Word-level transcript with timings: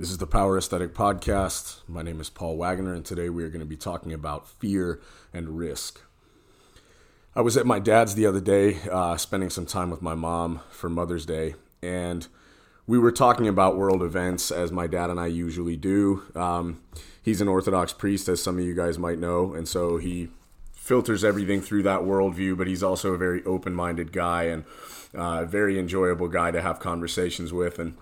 This 0.00 0.10
is 0.10 0.16
the 0.16 0.26
Power 0.26 0.56
Aesthetic 0.56 0.94
Podcast. 0.94 1.80
My 1.86 2.00
name 2.00 2.22
is 2.22 2.30
Paul 2.30 2.56
Waggener, 2.56 2.96
and 2.96 3.04
today 3.04 3.28
we 3.28 3.44
are 3.44 3.50
going 3.50 3.60
to 3.60 3.66
be 3.66 3.76
talking 3.76 4.14
about 4.14 4.48
fear 4.48 4.98
and 5.30 5.58
risk. 5.58 6.00
I 7.36 7.42
was 7.42 7.58
at 7.58 7.66
my 7.66 7.80
dad's 7.80 8.14
the 8.14 8.24
other 8.24 8.40
day, 8.40 8.78
uh, 8.90 9.18
spending 9.18 9.50
some 9.50 9.66
time 9.66 9.90
with 9.90 10.00
my 10.00 10.14
mom 10.14 10.60
for 10.70 10.88
Mother's 10.88 11.26
Day, 11.26 11.54
and 11.82 12.26
we 12.86 12.98
were 12.98 13.12
talking 13.12 13.46
about 13.46 13.76
world 13.76 14.02
events 14.02 14.50
as 14.50 14.72
my 14.72 14.86
dad 14.86 15.10
and 15.10 15.20
I 15.20 15.26
usually 15.26 15.76
do. 15.76 16.22
Um, 16.34 16.80
he's 17.22 17.42
an 17.42 17.48
Orthodox 17.48 17.92
priest, 17.92 18.26
as 18.26 18.42
some 18.42 18.58
of 18.58 18.64
you 18.64 18.74
guys 18.74 18.98
might 18.98 19.18
know, 19.18 19.52
and 19.52 19.68
so 19.68 19.98
he 19.98 20.30
filters 20.72 21.24
everything 21.24 21.60
through 21.60 21.82
that 21.82 22.00
worldview, 22.00 22.56
but 22.56 22.66
he's 22.66 22.82
also 22.82 23.12
a 23.12 23.18
very 23.18 23.44
open 23.44 23.74
minded 23.74 24.12
guy 24.12 24.44
and 24.44 24.64
a 25.12 25.20
uh, 25.20 25.44
very 25.44 25.78
enjoyable 25.78 26.28
guy 26.28 26.50
to 26.50 26.62
have 26.62 26.80
conversations 26.80 27.52
with. 27.52 27.78
And 27.78 27.98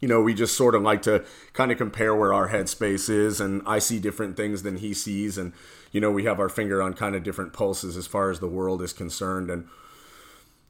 you 0.00 0.08
know, 0.08 0.22
we 0.22 0.32
just 0.32 0.56
sort 0.56 0.74
of 0.74 0.82
like 0.82 1.02
to 1.02 1.24
kind 1.52 1.70
of 1.70 1.78
compare 1.78 2.14
where 2.14 2.32
our 2.32 2.48
headspace 2.48 3.10
is, 3.10 3.40
and 3.40 3.62
I 3.66 3.78
see 3.78 4.00
different 4.00 4.36
things 4.36 4.62
than 4.62 4.78
he 4.78 4.94
sees, 4.94 5.36
and 5.36 5.52
you 5.92 6.00
know, 6.00 6.10
we 6.10 6.24
have 6.24 6.40
our 6.40 6.48
finger 6.48 6.82
on 6.82 6.94
kind 6.94 7.14
of 7.14 7.22
different 7.22 7.52
pulses 7.52 7.96
as 7.96 8.06
far 8.06 8.30
as 8.30 8.40
the 8.40 8.48
world 8.48 8.80
is 8.80 8.92
concerned. 8.92 9.50
And 9.50 9.68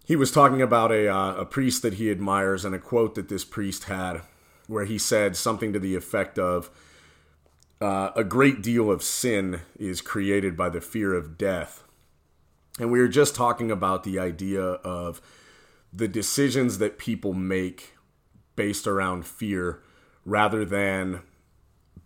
he 0.05 0.17
was 0.17 0.33
talking 0.33 0.61
about 0.61 0.91
a 0.91 1.09
uh, 1.09 1.35
a 1.35 1.45
priest 1.45 1.83
that 1.83 1.95
he 1.95 2.11
admires, 2.11 2.65
and 2.65 2.75
a 2.75 2.79
quote 2.79 3.15
that 3.15 3.29
this 3.29 3.45
priest 3.45 3.85
had, 3.85 4.23
where 4.67 4.85
he 4.85 4.99
said 4.99 5.37
something 5.37 5.73
to 5.73 5.79
the 5.79 5.95
effect 5.95 6.39
of, 6.39 6.69
uh, 7.81 8.11
"A 8.17 8.25
great 8.25 8.63
deal 8.63 8.91
of 8.91 9.03
sin 9.05 9.61
is 9.79 10.01
created 10.01 10.57
by 10.57 10.71
the 10.71 10.81
fear 10.81 11.15
of 11.15 11.39
death," 11.39 11.85
and 12.81 12.91
we 12.91 12.99
were 12.99 13.07
just 13.07 13.37
talking 13.37 13.71
about 13.71 14.03
the 14.03 14.19
idea 14.19 14.61
of 14.61 15.23
the 15.93 16.09
decisions 16.09 16.79
that 16.79 16.99
people 16.99 17.33
make 17.33 17.95
based 18.57 18.87
around 18.87 19.27
fear 19.27 19.83
rather 20.25 20.65
than 20.65 21.23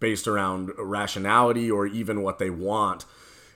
based 0.00 0.28
around 0.28 0.70
rationality 0.78 1.70
or 1.70 1.86
even 1.86 2.22
what 2.22 2.38
they 2.38 2.50
want. 2.50 3.04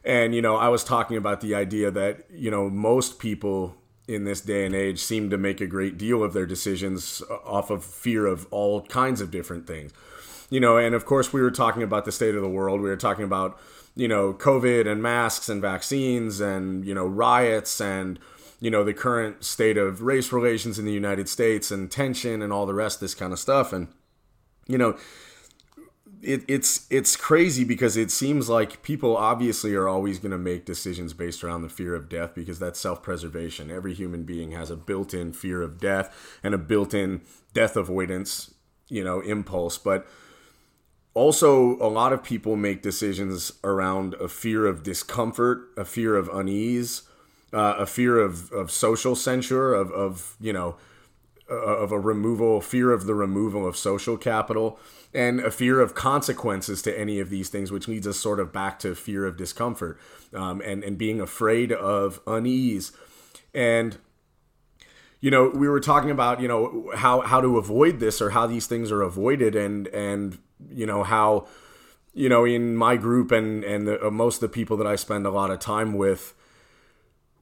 And, 0.04 0.34
you 0.34 0.40
know, 0.40 0.56
I 0.56 0.68
was 0.68 0.84
talking 0.84 1.16
about 1.16 1.40
the 1.40 1.54
idea 1.54 1.90
that, 1.90 2.24
you 2.30 2.50
know, 2.50 2.70
most 2.70 3.18
people 3.18 3.76
in 4.06 4.24
this 4.24 4.40
day 4.40 4.64
and 4.64 4.74
age 4.74 5.00
seem 5.00 5.28
to 5.28 5.36
make 5.36 5.60
a 5.60 5.66
great 5.66 5.98
deal 5.98 6.22
of 6.22 6.32
their 6.32 6.46
decisions 6.46 7.22
uh, 7.28 7.34
off 7.44 7.68
of 7.70 7.84
fear 7.84 8.24
of 8.26 8.46
all 8.50 8.82
kinds 8.82 9.20
of 9.20 9.30
different 9.30 9.66
things. 9.66 9.92
You 10.48 10.60
know, 10.60 10.78
and 10.78 10.94
of 10.94 11.04
course, 11.04 11.32
we 11.32 11.42
were 11.42 11.50
talking 11.50 11.82
about 11.82 12.06
the 12.06 12.12
state 12.12 12.34
of 12.34 12.40
the 12.40 12.48
world. 12.48 12.80
We 12.80 12.88
were 12.88 12.96
talking 12.96 13.24
about, 13.24 13.60
you 13.94 14.08
know, 14.08 14.32
COVID 14.32 14.90
and 14.90 15.02
masks 15.02 15.50
and 15.50 15.60
vaccines 15.60 16.40
and, 16.40 16.86
you 16.86 16.94
know, 16.94 17.06
riots 17.06 17.80
and, 17.80 18.18
you 18.60 18.70
know 18.70 18.84
the 18.84 18.94
current 18.94 19.44
state 19.44 19.76
of 19.76 20.02
race 20.02 20.32
relations 20.32 20.78
in 20.78 20.84
the 20.84 20.92
United 20.92 21.28
States 21.28 21.70
and 21.70 21.90
tension 21.90 22.42
and 22.42 22.52
all 22.52 22.66
the 22.66 22.74
rest 22.74 23.00
this 23.00 23.14
kind 23.14 23.32
of 23.32 23.38
stuff 23.38 23.72
and 23.72 23.88
you 24.66 24.78
know 24.78 24.96
it, 26.22 26.44
it's 26.48 26.86
it's 26.90 27.16
crazy 27.16 27.64
because 27.64 27.96
it 27.96 28.10
seems 28.10 28.48
like 28.48 28.82
people 28.82 29.16
obviously 29.16 29.74
are 29.74 29.88
always 29.88 30.18
going 30.18 30.32
to 30.32 30.38
make 30.38 30.64
decisions 30.64 31.12
based 31.12 31.44
around 31.44 31.62
the 31.62 31.68
fear 31.68 31.94
of 31.94 32.08
death 32.08 32.34
because 32.34 32.58
that's 32.58 32.80
self-preservation. 32.80 33.70
Every 33.70 33.94
human 33.94 34.24
being 34.24 34.52
has 34.52 34.70
a 34.70 34.76
built-in 34.76 35.32
fear 35.32 35.62
of 35.62 35.78
death 35.78 36.38
and 36.42 36.54
a 36.54 36.58
built-in 36.58 37.22
death 37.54 37.76
avoidance, 37.76 38.52
you 38.88 39.04
know, 39.04 39.20
impulse, 39.20 39.78
but 39.78 40.06
also 41.14 41.76
a 41.80 41.88
lot 41.88 42.12
of 42.12 42.22
people 42.22 42.56
make 42.56 42.82
decisions 42.82 43.52
around 43.64 44.14
a 44.14 44.28
fear 44.28 44.66
of 44.66 44.82
discomfort, 44.82 45.68
a 45.76 45.84
fear 45.84 46.16
of 46.16 46.28
unease, 46.28 47.02
uh, 47.52 47.76
a 47.78 47.86
fear 47.86 48.18
of, 48.18 48.52
of 48.52 48.70
social 48.70 49.16
censure, 49.16 49.74
of, 49.74 49.90
of 49.92 50.36
you 50.40 50.52
know, 50.52 50.76
uh, 51.50 51.54
of 51.54 51.92
a 51.92 51.98
removal, 51.98 52.60
fear 52.60 52.92
of 52.92 53.06
the 53.06 53.14
removal 53.14 53.66
of 53.66 53.76
social 53.76 54.18
capital, 54.18 54.78
and 55.14 55.40
a 55.40 55.50
fear 55.50 55.80
of 55.80 55.94
consequences 55.94 56.82
to 56.82 56.98
any 56.98 57.20
of 57.20 57.30
these 57.30 57.48
things, 57.48 57.72
which 57.72 57.88
leads 57.88 58.06
us 58.06 58.18
sort 58.18 58.38
of 58.38 58.52
back 58.52 58.78
to 58.78 58.94
fear 58.94 59.24
of 59.24 59.36
discomfort 59.36 59.98
um, 60.34 60.60
and 60.60 60.84
and 60.84 60.98
being 60.98 61.20
afraid 61.20 61.72
of 61.72 62.20
unease, 62.26 62.92
and 63.54 63.96
you 65.20 65.30
know 65.30 65.48
we 65.48 65.68
were 65.68 65.80
talking 65.80 66.10
about 66.10 66.40
you 66.42 66.48
know 66.48 66.90
how 66.94 67.22
how 67.22 67.40
to 67.40 67.56
avoid 67.56 67.98
this 67.98 68.20
or 68.20 68.30
how 68.30 68.46
these 68.46 68.66
things 68.66 68.92
are 68.92 69.00
avoided, 69.00 69.56
and 69.56 69.86
and 69.88 70.38
you 70.70 70.84
know 70.84 71.02
how 71.02 71.46
you 72.12 72.28
know 72.28 72.44
in 72.44 72.76
my 72.76 72.96
group 72.96 73.32
and 73.32 73.64
and 73.64 73.88
the, 73.88 74.06
uh, 74.06 74.10
most 74.10 74.36
of 74.36 74.40
the 74.42 74.48
people 74.54 74.76
that 74.76 74.86
I 74.86 74.96
spend 74.96 75.26
a 75.26 75.30
lot 75.30 75.50
of 75.50 75.60
time 75.60 75.94
with 75.94 76.34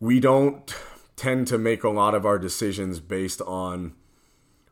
we 0.00 0.20
don't 0.20 0.74
tend 1.16 1.46
to 1.48 1.58
make 1.58 1.82
a 1.82 1.88
lot 1.88 2.14
of 2.14 2.26
our 2.26 2.38
decisions 2.38 3.00
based 3.00 3.40
on 3.42 3.94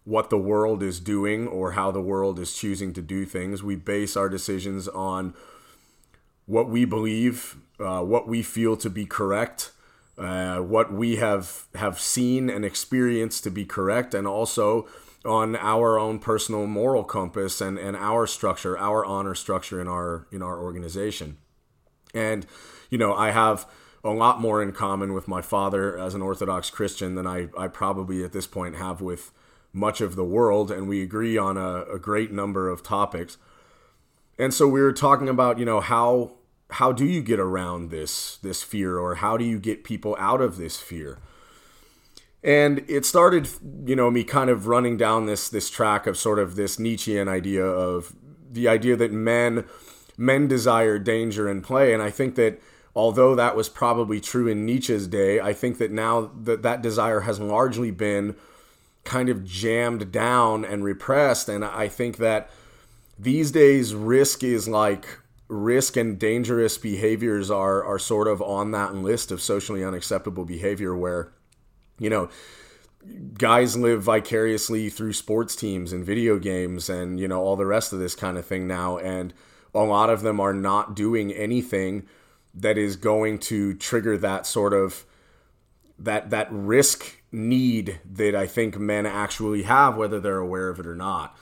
what 0.05 0.29
the 0.29 0.39
world 0.39 0.83
is 0.83 1.01
doing 1.01 1.49
or 1.49 1.73
how 1.73 1.91
the 1.91 2.01
world 2.01 2.39
is 2.39 2.55
choosing 2.55 2.93
to 2.93 3.01
do 3.01 3.25
things. 3.25 3.63
We 3.63 3.77
base 3.77 4.17
our 4.17 4.29
decisions 4.29 4.87
on 4.89 5.35
what 6.45 6.69
we 6.69 6.85
believe, 6.85 7.57
uh, 7.81 8.03
what 8.03 8.29
we 8.29 8.43
feel 8.43 8.77
to 8.77 8.91
be 8.91 9.07
correct, 9.07 9.73
uh, 10.19 10.59
what 10.59 10.93
we 10.93 11.17
have 11.17 11.65
have 11.75 11.99
seen 11.99 12.51
and 12.51 12.65
experienced 12.65 13.45
to 13.45 13.51
be 13.51 13.65
correct, 13.65 14.13
and 14.15 14.27
also 14.27 14.87
on 15.25 15.57
our 15.57 15.99
own 15.99 16.19
personal 16.19 16.67
moral 16.67 17.03
compass 17.03 17.63
and, 17.63 17.79
and 17.79 17.97
our 17.97 18.27
structure, 18.27 18.79
our 18.79 19.05
honor 19.07 19.35
structure 19.35 19.81
in 19.81 19.89
our 19.89 20.27
in 20.31 20.43
our 20.43 20.61
organization. 20.61 21.39
And 22.13 22.47
you 22.91 22.99
know, 22.99 23.15
I 23.15 23.31
have 23.31 23.67
a 24.05 24.11
lot 24.11 24.41
more 24.41 24.63
in 24.63 24.73
common 24.73 25.15
with 25.15 25.27
my 25.27 25.41
father 25.41 25.99
as 25.99 26.15
an 26.15 26.21
Orthodox 26.23 26.69
Christian 26.69 27.15
than 27.15 27.27
I, 27.27 27.49
I 27.59 27.69
probably 27.69 28.23
at 28.23 28.33
this 28.33 28.47
point 28.47 28.77
have 28.77 29.01
with 29.01 29.33
much 29.73 30.01
of 30.01 30.15
the 30.15 30.25
world, 30.25 30.71
and 30.71 30.89
we 30.89 31.03
agree 31.03 31.37
on 31.39 31.57
a, 31.57 31.83
a 31.85 31.99
great 31.99 32.31
number 32.31 32.69
of 32.69 32.83
topics. 32.83 33.39
And 34.39 34.53
so 34.53 34.69
we 34.69 34.81
were 34.81 34.93
talking 34.93 35.29
about, 35.29 35.59
you 35.59 35.65
know, 35.65 35.81
how 35.81 36.37
how 36.71 36.93
do 36.93 37.05
you 37.05 37.23
get 37.23 37.41
around 37.41 37.91
this 37.91 38.37
this 38.39 38.63
fear, 38.63 38.99
or 38.99 39.17
how 39.17 39.37
do 39.37 39.45
you 39.45 39.59
get 39.59 39.85
people 39.85 40.17
out 40.19 40.41
of 40.41 40.59
this 40.59 40.79
fear? 40.79 41.19
And 42.43 42.85
it 42.89 43.07
started, 43.07 43.49
you 43.87 43.97
know, 43.97 44.11
me 44.11 44.23
kind 44.23 44.51
of 44.51 44.67
running 44.67 44.97
down 44.97 45.27
this 45.27 45.49
this 45.49 45.71
track 45.71 46.07
of 46.07 46.17
sort 46.17 46.39
of 46.39 46.57
this 46.57 46.79
Nietzschean 46.79 47.29
idea 47.29 47.65
of 47.65 48.15
the 48.51 48.69
idea 48.69 48.97
that 48.97 49.13
men 49.13 49.65
men 50.17 50.47
desire 50.47 50.99
danger 50.99 51.49
and 51.49 51.65
play, 51.65 51.93
and 51.95 52.03
I 52.03 52.11
think 52.11 52.35
that 52.37 52.61
although 52.95 53.35
that 53.35 53.57
was 53.57 53.69
probably 53.69 54.21
true 54.21 54.47
in 54.47 54.65
Nietzsche's 54.65 55.07
day, 55.07 55.41
I 55.41 55.53
think 55.53 55.79
that 55.79 55.91
now 55.91 56.31
that 56.43 56.63
that 56.63 56.83
desire 56.83 57.21
has 57.21 57.41
largely 57.41 57.91
been 57.91 58.37
kind 59.05 59.29
of 59.29 59.45
jammed 59.45 60.11
down 60.11 60.65
and 60.65 60.83
repressed. 60.83 61.49
And 61.49 61.65
I 61.65 61.89
think 61.89 62.17
that 62.17 62.51
these 63.19 63.51
days, 63.51 63.95
risk 63.95 64.43
is 64.43 64.67
like 64.67 65.07
risk 65.49 65.97
and 65.97 66.19
dangerous 66.19 66.79
behaviors 66.79 67.51
are 67.51 67.85
are 67.85 67.99
sort 67.99 68.27
of 68.27 68.41
on 68.41 68.71
that 68.71 68.95
list 68.95 69.31
of 69.31 69.43
socially 69.43 69.85
unacceptable 69.85 70.45
behavior 70.45 70.97
where 70.97 71.33
you 71.99 72.09
know 72.09 72.29
guys 73.37 73.77
live 73.77 74.03
vicariously 74.03 74.89
through 74.89 75.13
sports 75.13 75.55
teams 75.55 75.93
and 75.93 76.05
video 76.05 76.39
games 76.39 76.89
and 76.89 77.21
you 77.21 77.29
know 77.29 77.43
all 77.43 77.57
the 77.57 77.67
rest 77.67 77.93
of 77.93 77.99
this 77.99 78.15
kind 78.15 78.39
of 78.39 78.47
thing 78.47 78.67
now 78.67 78.97
and 78.97 79.35
a 79.75 79.81
lot 79.81 80.09
of 80.09 80.23
them 80.23 80.41
are 80.41 80.55
not 80.55 80.97
doing 80.97 81.31
anything 81.31 82.07
that 82.55 82.79
is 82.79 82.97
going 82.97 83.39
to 83.39 83.75
trigger 83.75 84.17
that 84.19 84.47
sort 84.47 84.73
of 84.73 85.05
that 85.99 86.31
that 86.31 86.49
risk 86.51 87.21
need 87.33 88.01
that 88.05 88.35
I 88.35 88.47
think 88.47 88.79
men 88.79 89.07
actually 89.07 89.65
have, 89.65 89.97
whether 89.97 90.21
they're 90.21 90.39
aware 90.39 90.69
of 90.69 90.79
it 90.79 90.87
or 90.87 90.95
not. 90.95 91.37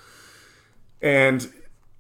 And 1.01 1.53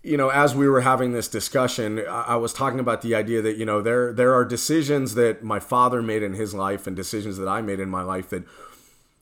you 0.02 0.16
know, 0.16 0.30
as 0.30 0.54
we 0.54 0.68
were 0.68 0.80
having 0.80 1.12
this 1.12 1.28
discussion, 1.28 2.04
I 2.08 2.34
was 2.34 2.52
talking 2.52 2.80
about 2.80 3.02
the 3.02 3.14
idea 3.14 3.40
that 3.42 3.56
you 3.56 3.64
know 3.64 3.80
there 3.80 4.12
there 4.12 4.34
are 4.34 4.44
decisions 4.44 5.14
that 5.14 5.42
my 5.42 5.60
father 5.60 6.02
made 6.02 6.22
in 6.22 6.34
his 6.34 6.54
life 6.54 6.86
and 6.86 6.96
decisions 6.96 7.36
that 7.38 7.48
I 7.48 7.62
made 7.62 7.80
in 7.80 7.88
my 7.88 8.02
life 8.02 8.28
that 8.30 8.44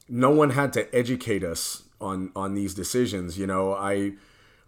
no 0.08 0.30
one 0.30 0.50
had 0.50 0.72
to 0.74 0.94
educate 0.94 1.44
us 1.44 1.84
on 2.00 2.32
on 2.34 2.54
these 2.54 2.74
decisions. 2.74 3.38
You 3.38 3.46
know, 3.46 3.74
I 3.74 4.12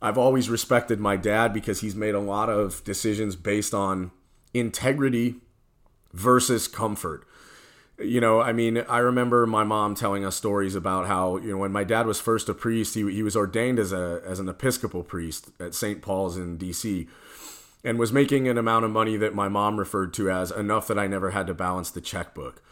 I've 0.03 0.19
always 0.19 0.51
respected 0.51 1.01
my 1.01 1.17
dad 1.17 1.55
because 1.55 1.81
he's 1.81 1.95
made 1.95 2.15
a 2.15 2.21
lot 2.21 2.51
of 2.51 2.85
decisions 2.85 3.37
based 3.37 3.73
on 3.73 4.11
integrity 4.55 5.37
versus 6.13 6.69
comfort. 6.69 7.27
You 7.99 8.21
know, 8.21 8.41
I 8.41 8.53
mean, 8.53 8.79
I 8.89 8.99
remember 8.99 9.47
my 9.47 9.65
mom 9.65 9.95
telling 9.95 10.25
us 10.25 10.35
stories 10.35 10.75
about 10.75 11.07
how, 11.07 11.37
you 11.37 11.53
know, 11.53 11.59
when 11.59 11.73
my 11.73 11.85
dad 11.85 12.07
was 12.07 12.21
first 12.21 12.49
a 12.49 12.55
priest, 12.55 12.95
he, 12.95 13.11
he 13.13 13.23
was 13.23 13.37
ordained 13.37 13.79
as 13.79 13.93
a 13.93 14.23
as 14.27 14.41
an 14.41 14.49
Episcopal 14.49 15.05
priest 15.05 15.51
at 15.61 15.75
St. 15.75 16.03
Paul's 16.03 16.37
in 16.37 16.59
DC 16.59 17.07
and 17.85 17.99
was 17.99 18.13
making 18.13 18.49
an 18.49 18.59
amount 18.59 18.85
of 18.85 18.91
money 18.91 19.17
that 19.17 19.35
my 19.35 19.49
mom 19.49 19.79
referred 19.79 20.15
to 20.15 20.31
as 20.31 20.51
enough 20.51 20.87
that 20.87 20.99
I 20.99 21.07
never 21.07 21.31
had 21.31 21.47
to 21.49 21.55
balance 21.55 21.91
the 21.91 22.01
checkbook. 22.01 22.63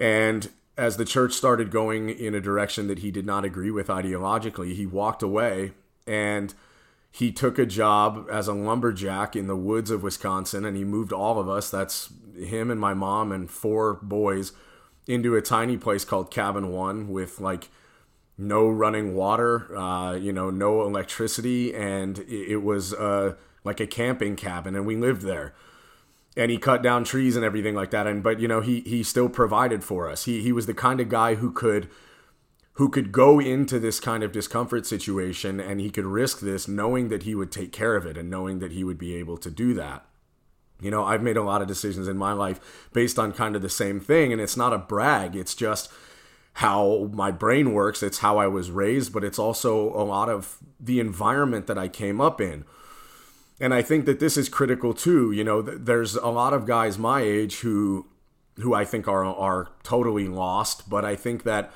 And 0.00 0.48
as 0.76 0.96
the 0.96 1.04
church 1.04 1.32
started 1.32 1.70
going 1.70 2.08
in 2.08 2.34
a 2.34 2.40
direction 2.40 2.86
that 2.86 3.00
he 3.00 3.10
did 3.10 3.26
not 3.26 3.44
agree 3.44 3.70
with 3.70 3.88
ideologically, 3.88 4.74
he 4.74 4.86
walked 4.86 5.22
away 5.22 5.72
and 6.06 6.54
he 7.10 7.32
took 7.32 7.58
a 7.58 7.66
job 7.66 8.26
as 8.30 8.48
a 8.48 8.52
lumberjack 8.52 9.34
in 9.34 9.46
the 9.46 9.56
woods 9.56 9.90
of 9.90 10.02
Wisconsin 10.02 10.64
and 10.64 10.76
he 10.76 10.84
moved 10.84 11.12
all 11.12 11.38
of 11.38 11.48
us, 11.48 11.70
that's 11.70 12.12
him 12.36 12.70
and 12.70 12.80
my 12.80 12.94
mom 12.94 13.32
and 13.32 13.50
four 13.50 13.94
boys, 13.94 14.52
into 15.06 15.34
a 15.34 15.42
tiny 15.42 15.76
place 15.76 16.04
called 16.04 16.30
Cabin 16.30 16.70
One 16.70 17.08
with 17.08 17.40
like 17.40 17.70
no 18.38 18.68
running 18.68 19.14
water, 19.14 19.76
uh, 19.76 20.14
you 20.14 20.32
know, 20.32 20.48
no 20.50 20.82
electricity, 20.82 21.74
and 21.74 22.20
it, 22.28 22.62
was 22.62 22.94
uh, 22.94 23.34
like 23.64 23.80
a 23.80 23.86
camping 23.86 24.36
cabin, 24.36 24.76
and 24.76 24.86
we 24.86 24.94
lived 24.94 25.22
there. 25.22 25.54
And 26.36 26.52
he 26.52 26.58
cut 26.58 26.82
down 26.82 27.02
trees 27.02 27.34
and 27.34 27.44
everything 27.44 27.74
like 27.74 27.90
that. 27.90 28.06
And 28.06 28.22
but 28.22 28.38
you 28.38 28.46
know, 28.46 28.60
he 28.60 28.80
he 28.82 29.02
still 29.02 29.28
provided 29.28 29.82
for 29.82 30.08
us. 30.08 30.24
He 30.24 30.40
he 30.40 30.52
was 30.52 30.66
the 30.66 30.74
kind 30.74 31.00
of 31.00 31.08
guy 31.08 31.34
who 31.34 31.50
could 31.50 31.90
who 32.78 32.88
could 32.88 33.10
go 33.10 33.40
into 33.40 33.80
this 33.80 33.98
kind 33.98 34.22
of 34.22 34.30
discomfort 34.30 34.86
situation 34.86 35.58
and 35.58 35.80
he 35.80 35.90
could 35.90 36.06
risk 36.06 36.38
this 36.38 36.68
knowing 36.68 37.08
that 37.08 37.24
he 37.24 37.34
would 37.34 37.50
take 37.50 37.72
care 37.72 37.96
of 37.96 38.06
it 38.06 38.16
and 38.16 38.30
knowing 38.30 38.60
that 38.60 38.70
he 38.70 38.84
would 38.84 38.96
be 38.96 39.16
able 39.16 39.36
to 39.36 39.50
do 39.50 39.74
that. 39.74 40.06
You 40.80 40.92
know, 40.92 41.04
I've 41.04 41.22
made 41.22 41.36
a 41.36 41.42
lot 41.42 41.60
of 41.60 41.66
decisions 41.66 42.06
in 42.06 42.16
my 42.16 42.32
life 42.32 42.88
based 42.92 43.18
on 43.18 43.32
kind 43.32 43.56
of 43.56 43.62
the 43.62 43.68
same 43.68 43.98
thing. 43.98 44.32
And 44.32 44.40
it's 44.40 44.56
not 44.56 44.72
a 44.72 44.78
brag, 44.78 45.34
it's 45.34 45.56
just 45.56 45.90
how 46.54 47.10
my 47.12 47.32
brain 47.32 47.72
works. 47.72 48.00
It's 48.00 48.18
how 48.18 48.38
I 48.38 48.46
was 48.46 48.70
raised, 48.70 49.12
but 49.12 49.24
it's 49.24 49.40
also 49.40 49.92
a 49.94 50.06
lot 50.06 50.28
of 50.28 50.58
the 50.78 51.00
environment 51.00 51.66
that 51.66 51.78
I 51.78 51.88
came 51.88 52.20
up 52.20 52.40
in. 52.40 52.64
And 53.60 53.74
I 53.74 53.82
think 53.82 54.06
that 54.06 54.20
this 54.20 54.36
is 54.36 54.48
critical 54.48 54.94
too. 54.94 55.32
You 55.32 55.42
know, 55.42 55.62
there's 55.62 56.14
a 56.14 56.28
lot 56.28 56.52
of 56.52 56.64
guys 56.64 56.96
my 56.96 57.22
age 57.22 57.58
who 57.58 58.06
who 58.60 58.72
I 58.72 58.84
think 58.84 59.08
are 59.08 59.24
are 59.24 59.70
totally 59.82 60.28
lost, 60.28 60.88
but 60.88 61.04
I 61.04 61.16
think 61.16 61.42
that 61.42 61.72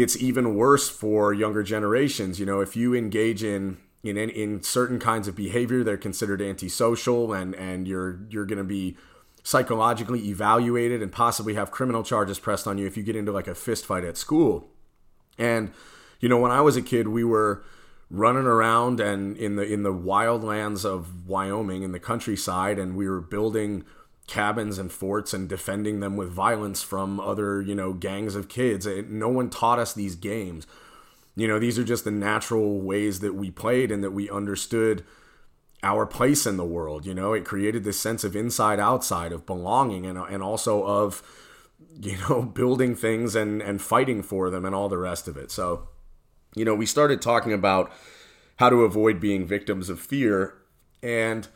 it's 0.00 0.16
even 0.16 0.54
worse 0.54 0.88
for 0.88 1.34
younger 1.34 1.62
generations. 1.62 2.40
You 2.40 2.46
know, 2.46 2.60
if 2.60 2.74
you 2.74 2.94
engage 2.94 3.44
in 3.44 3.78
in 4.02 4.16
in 4.16 4.62
certain 4.62 4.98
kinds 4.98 5.28
of 5.28 5.36
behavior, 5.36 5.84
they're 5.84 5.98
considered 5.98 6.40
antisocial, 6.40 7.32
and 7.32 7.54
and 7.54 7.86
you're 7.86 8.20
you're 8.30 8.46
going 8.46 8.58
to 8.58 8.64
be 8.64 8.96
psychologically 9.42 10.28
evaluated 10.28 11.02
and 11.02 11.12
possibly 11.12 11.54
have 11.54 11.70
criminal 11.70 12.02
charges 12.02 12.38
pressed 12.38 12.66
on 12.66 12.76
you 12.76 12.86
if 12.86 12.96
you 12.96 13.02
get 13.02 13.16
into 13.16 13.32
like 13.32 13.48
a 13.48 13.54
fist 13.54 13.86
fight 13.86 14.04
at 14.04 14.16
school. 14.16 14.68
And 15.38 15.72
you 16.20 16.28
know, 16.28 16.38
when 16.38 16.50
I 16.50 16.60
was 16.60 16.76
a 16.76 16.82
kid, 16.82 17.08
we 17.08 17.24
were 17.24 17.62
running 18.10 18.44
around 18.44 19.00
and 19.00 19.36
in 19.36 19.56
the 19.56 19.62
in 19.62 19.82
the 19.82 19.92
wildlands 19.92 20.84
of 20.84 21.28
Wyoming 21.28 21.82
in 21.82 21.92
the 21.92 22.00
countryside, 22.00 22.78
and 22.78 22.96
we 22.96 23.08
were 23.08 23.20
building 23.20 23.84
cabins 24.30 24.78
and 24.78 24.92
forts 24.92 25.34
and 25.34 25.48
defending 25.48 25.98
them 25.98 26.16
with 26.16 26.30
violence 26.30 26.84
from 26.84 27.18
other, 27.18 27.60
you 27.60 27.74
know, 27.74 27.92
gangs 27.92 28.36
of 28.36 28.48
kids. 28.48 28.86
Eh, 28.86 29.02
no 29.08 29.28
one 29.28 29.50
taught 29.50 29.80
us 29.80 29.92
these 29.92 30.14
games. 30.14 30.68
You 31.34 31.48
know, 31.48 31.58
these 31.58 31.80
are 31.80 31.84
just 31.84 32.04
the 32.04 32.12
natural 32.12 32.80
ways 32.80 33.18
that 33.20 33.34
we 33.34 33.50
played 33.50 33.90
and 33.90 34.04
that 34.04 34.12
we 34.12 34.30
understood 34.30 35.04
our 35.82 36.06
place 36.06 36.46
in 36.46 36.56
the 36.56 36.64
world. 36.64 37.04
You 37.04 37.12
know, 37.12 37.32
it 37.32 37.44
created 37.44 37.82
this 37.82 37.98
sense 37.98 38.22
of 38.22 38.36
inside 38.36 38.78
outside, 38.78 39.32
of 39.32 39.46
belonging, 39.46 40.06
and, 40.06 40.16
and 40.16 40.44
also 40.44 40.84
of, 40.86 41.24
you 42.00 42.16
know, 42.28 42.42
building 42.54 42.94
things 42.94 43.34
and, 43.34 43.60
and 43.60 43.82
fighting 43.82 44.22
for 44.22 44.48
them 44.48 44.64
and 44.64 44.76
all 44.76 44.88
the 44.88 44.98
rest 44.98 45.26
of 45.26 45.36
it. 45.36 45.50
So, 45.50 45.88
you 46.54 46.64
know, 46.64 46.74
we 46.74 46.86
started 46.86 47.20
talking 47.20 47.52
about 47.52 47.90
how 48.56 48.70
to 48.70 48.84
avoid 48.84 49.18
being 49.18 49.44
victims 49.44 49.88
of 49.88 49.98
fear. 49.98 50.54
And 51.02 51.48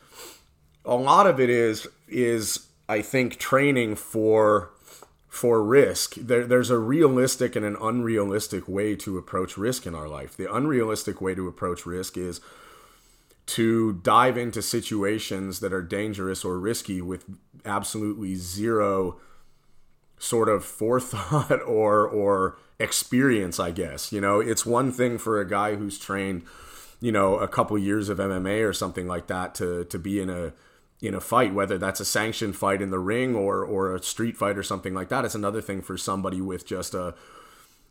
a 0.85 0.95
lot 0.95 1.27
of 1.27 1.39
it 1.39 1.49
is 1.49 1.87
is 2.07 2.67
I 2.87 3.01
think 3.01 3.37
training 3.37 3.95
for 3.95 4.71
for 5.27 5.61
risk. 5.61 6.15
There, 6.15 6.45
there's 6.45 6.69
a 6.69 6.79
realistic 6.79 7.57
and 7.57 7.65
an 7.65 7.75
unrealistic 7.81 8.69
way 8.69 8.95
to 8.95 9.17
approach 9.17 9.57
risk 9.57 9.85
in 9.85 9.93
our 9.93 10.07
life. 10.07 10.37
The 10.37 10.53
unrealistic 10.53 11.19
way 11.19 11.35
to 11.35 11.47
approach 11.49 11.85
risk 11.85 12.15
is 12.15 12.39
to 13.47 13.93
dive 13.93 14.37
into 14.37 14.61
situations 14.61 15.59
that 15.59 15.73
are 15.73 15.81
dangerous 15.81 16.45
or 16.45 16.57
risky 16.57 17.01
with 17.01 17.25
absolutely 17.65 18.35
zero 18.35 19.19
sort 20.17 20.49
of 20.49 20.63
forethought 20.63 21.61
or 21.67 22.07
or 22.07 22.57
experience 22.79 23.59
i 23.59 23.71
guess 23.71 24.11
you 24.11 24.19
know 24.19 24.39
it's 24.39 24.65
one 24.65 24.91
thing 24.91 25.17
for 25.17 25.39
a 25.39 25.47
guy 25.47 25.75
who's 25.75 25.97
trained 25.97 26.41
you 26.99 27.11
know 27.11 27.37
a 27.37 27.47
couple 27.47 27.77
years 27.77 28.09
of 28.09 28.17
mma 28.17 28.67
or 28.67 28.73
something 28.73 29.07
like 29.07 29.27
that 29.27 29.55
to 29.55 29.85
to 29.85 29.97
be 29.99 30.19
in 30.19 30.29
a 30.29 30.51
in 31.01 31.13
a 31.13 31.21
fight, 31.21 31.53
whether 31.53 31.77
that's 31.77 31.99
a 31.99 32.05
sanctioned 32.05 32.55
fight 32.55 32.81
in 32.81 32.89
the 32.89 32.99
ring 32.99 33.35
or 33.35 33.63
or 33.63 33.95
a 33.95 34.01
street 34.01 34.37
fight 34.37 34.57
or 34.57 34.63
something 34.63 34.93
like 34.93 35.09
that. 35.09 35.25
It's 35.25 35.35
another 35.35 35.61
thing 35.61 35.81
for 35.81 35.97
somebody 35.97 36.41
with 36.41 36.65
just 36.65 36.93
a 36.93 37.15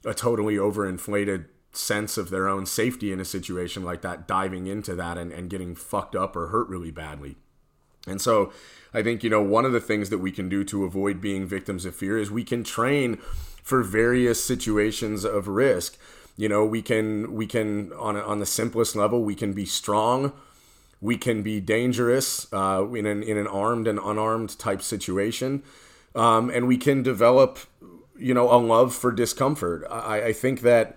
a 0.04 0.14
totally 0.14 0.56
overinflated 0.56 1.46
sense 1.72 2.16
of 2.16 2.30
their 2.30 2.48
own 2.48 2.66
safety 2.66 3.12
in 3.12 3.20
a 3.20 3.24
situation 3.24 3.82
like 3.82 4.02
that, 4.02 4.28
diving 4.28 4.66
into 4.66 4.94
that 4.94 5.18
and, 5.18 5.32
and 5.32 5.50
getting 5.50 5.74
fucked 5.74 6.14
up 6.14 6.36
or 6.36 6.48
hurt 6.48 6.68
really 6.68 6.90
badly. 6.90 7.36
And 8.06 8.20
so 8.20 8.52
I 8.92 9.02
think, 9.02 9.24
you 9.24 9.30
know, 9.30 9.42
one 9.42 9.64
of 9.64 9.72
the 9.72 9.80
things 9.80 10.10
that 10.10 10.18
we 10.18 10.30
can 10.30 10.48
do 10.48 10.62
to 10.64 10.84
avoid 10.84 11.20
being 11.20 11.46
victims 11.46 11.84
of 11.84 11.96
fear 11.96 12.18
is 12.18 12.30
we 12.30 12.44
can 12.44 12.62
train 12.62 13.16
for 13.62 13.82
various 13.82 14.44
situations 14.44 15.24
of 15.24 15.48
risk. 15.48 15.96
You 16.36 16.48
know, 16.48 16.64
we 16.64 16.82
can 16.82 17.34
we 17.34 17.46
can 17.46 17.92
on 17.94 18.16
on 18.16 18.40
the 18.40 18.46
simplest 18.46 18.94
level, 18.94 19.22
we 19.22 19.34
can 19.34 19.52
be 19.52 19.64
strong 19.64 20.32
we 21.04 21.18
can 21.18 21.42
be 21.42 21.60
dangerous 21.60 22.50
uh, 22.50 22.82
in, 22.94 23.04
an, 23.04 23.22
in 23.22 23.36
an 23.36 23.46
armed 23.46 23.86
and 23.86 23.98
unarmed 23.98 24.58
type 24.58 24.80
situation. 24.80 25.62
Um, 26.14 26.48
and 26.48 26.66
we 26.66 26.78
can 26.78 27.02
develop, 27.02 27.58
you 28.18 28.32
know, 28.32 28.50
a 28.50 28.56
love 28.56 28.94
for 28.94 29.12
discomfort. 29.12 29.84
I, 29.90 30.28
I 30.28 30.32
think 30.32 30.62
that, 30.62 30.96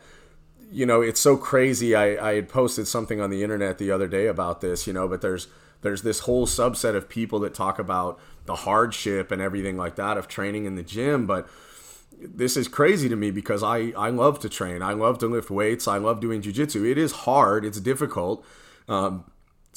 you 0.71 0.85
know, 0.85 1.01
it's 1.01 1.19
so 1.19 1.35
crazy. 1.35 1.93
I, 1.93 2.29
I 2.29 2.35
had 2.35 2.47
posted 2.47 2.87
something 2.87 3.19
on 3.19 3.31
the 3.31 3.43
internet 3.43 3.79
the 3.79 3.91
other 3.91 4.07
day 4.07 4.27
about 4.27 4.61
this, 4.61 4.87
you 4.87 4.93
know, 4.93 5.09
but 5.09 5.19
there's 5.19 5.49
there's 5.81 6.03
this 6.03 6.19
whole 6.19 6.47
subset 6.47 6.95
of 6.95 7.09
people 7.09 7.39
that 7.41 7.53
talk 7.53 7.77
about 7.77 8.17
the 8.45 8.55
hardship 8.55 9.29
and 9.29 9.41
everything 9.41 9.75
like 9.75 9.97
that 9.97 10.17
of 10.17 10.29
training 10.29 10.63
in 10.63 10.75
the 10.75 10.83
gym, 10.83 11.27
but 11.27 11.49
this 12.17 12.55
is 12.55 12.69
crazy 12.69 13.09
to 13.09 13.17
me 13.17 13.29
because 13.29 13.61
I, 13.61 13.91
I 13.97 14.09
love 14.09 14.39
to 14.39 14.49
train. 14.49 14.81
I 14.81 14.93
love 14.93 15.19
to 15.19 15.27
lift 15.27 15.51
weights. 15.51 15.85
I 15.85 15.97
love 15.97 16.21
doing 16.21 16.41
jujitsu. 16.41 16.89
It 16.89 16.97
is 16.97 17.11
hard. 17.11 17.65
It's 17.65 17.81
difficult. 17.81 18.45
Um, 18.87 19.25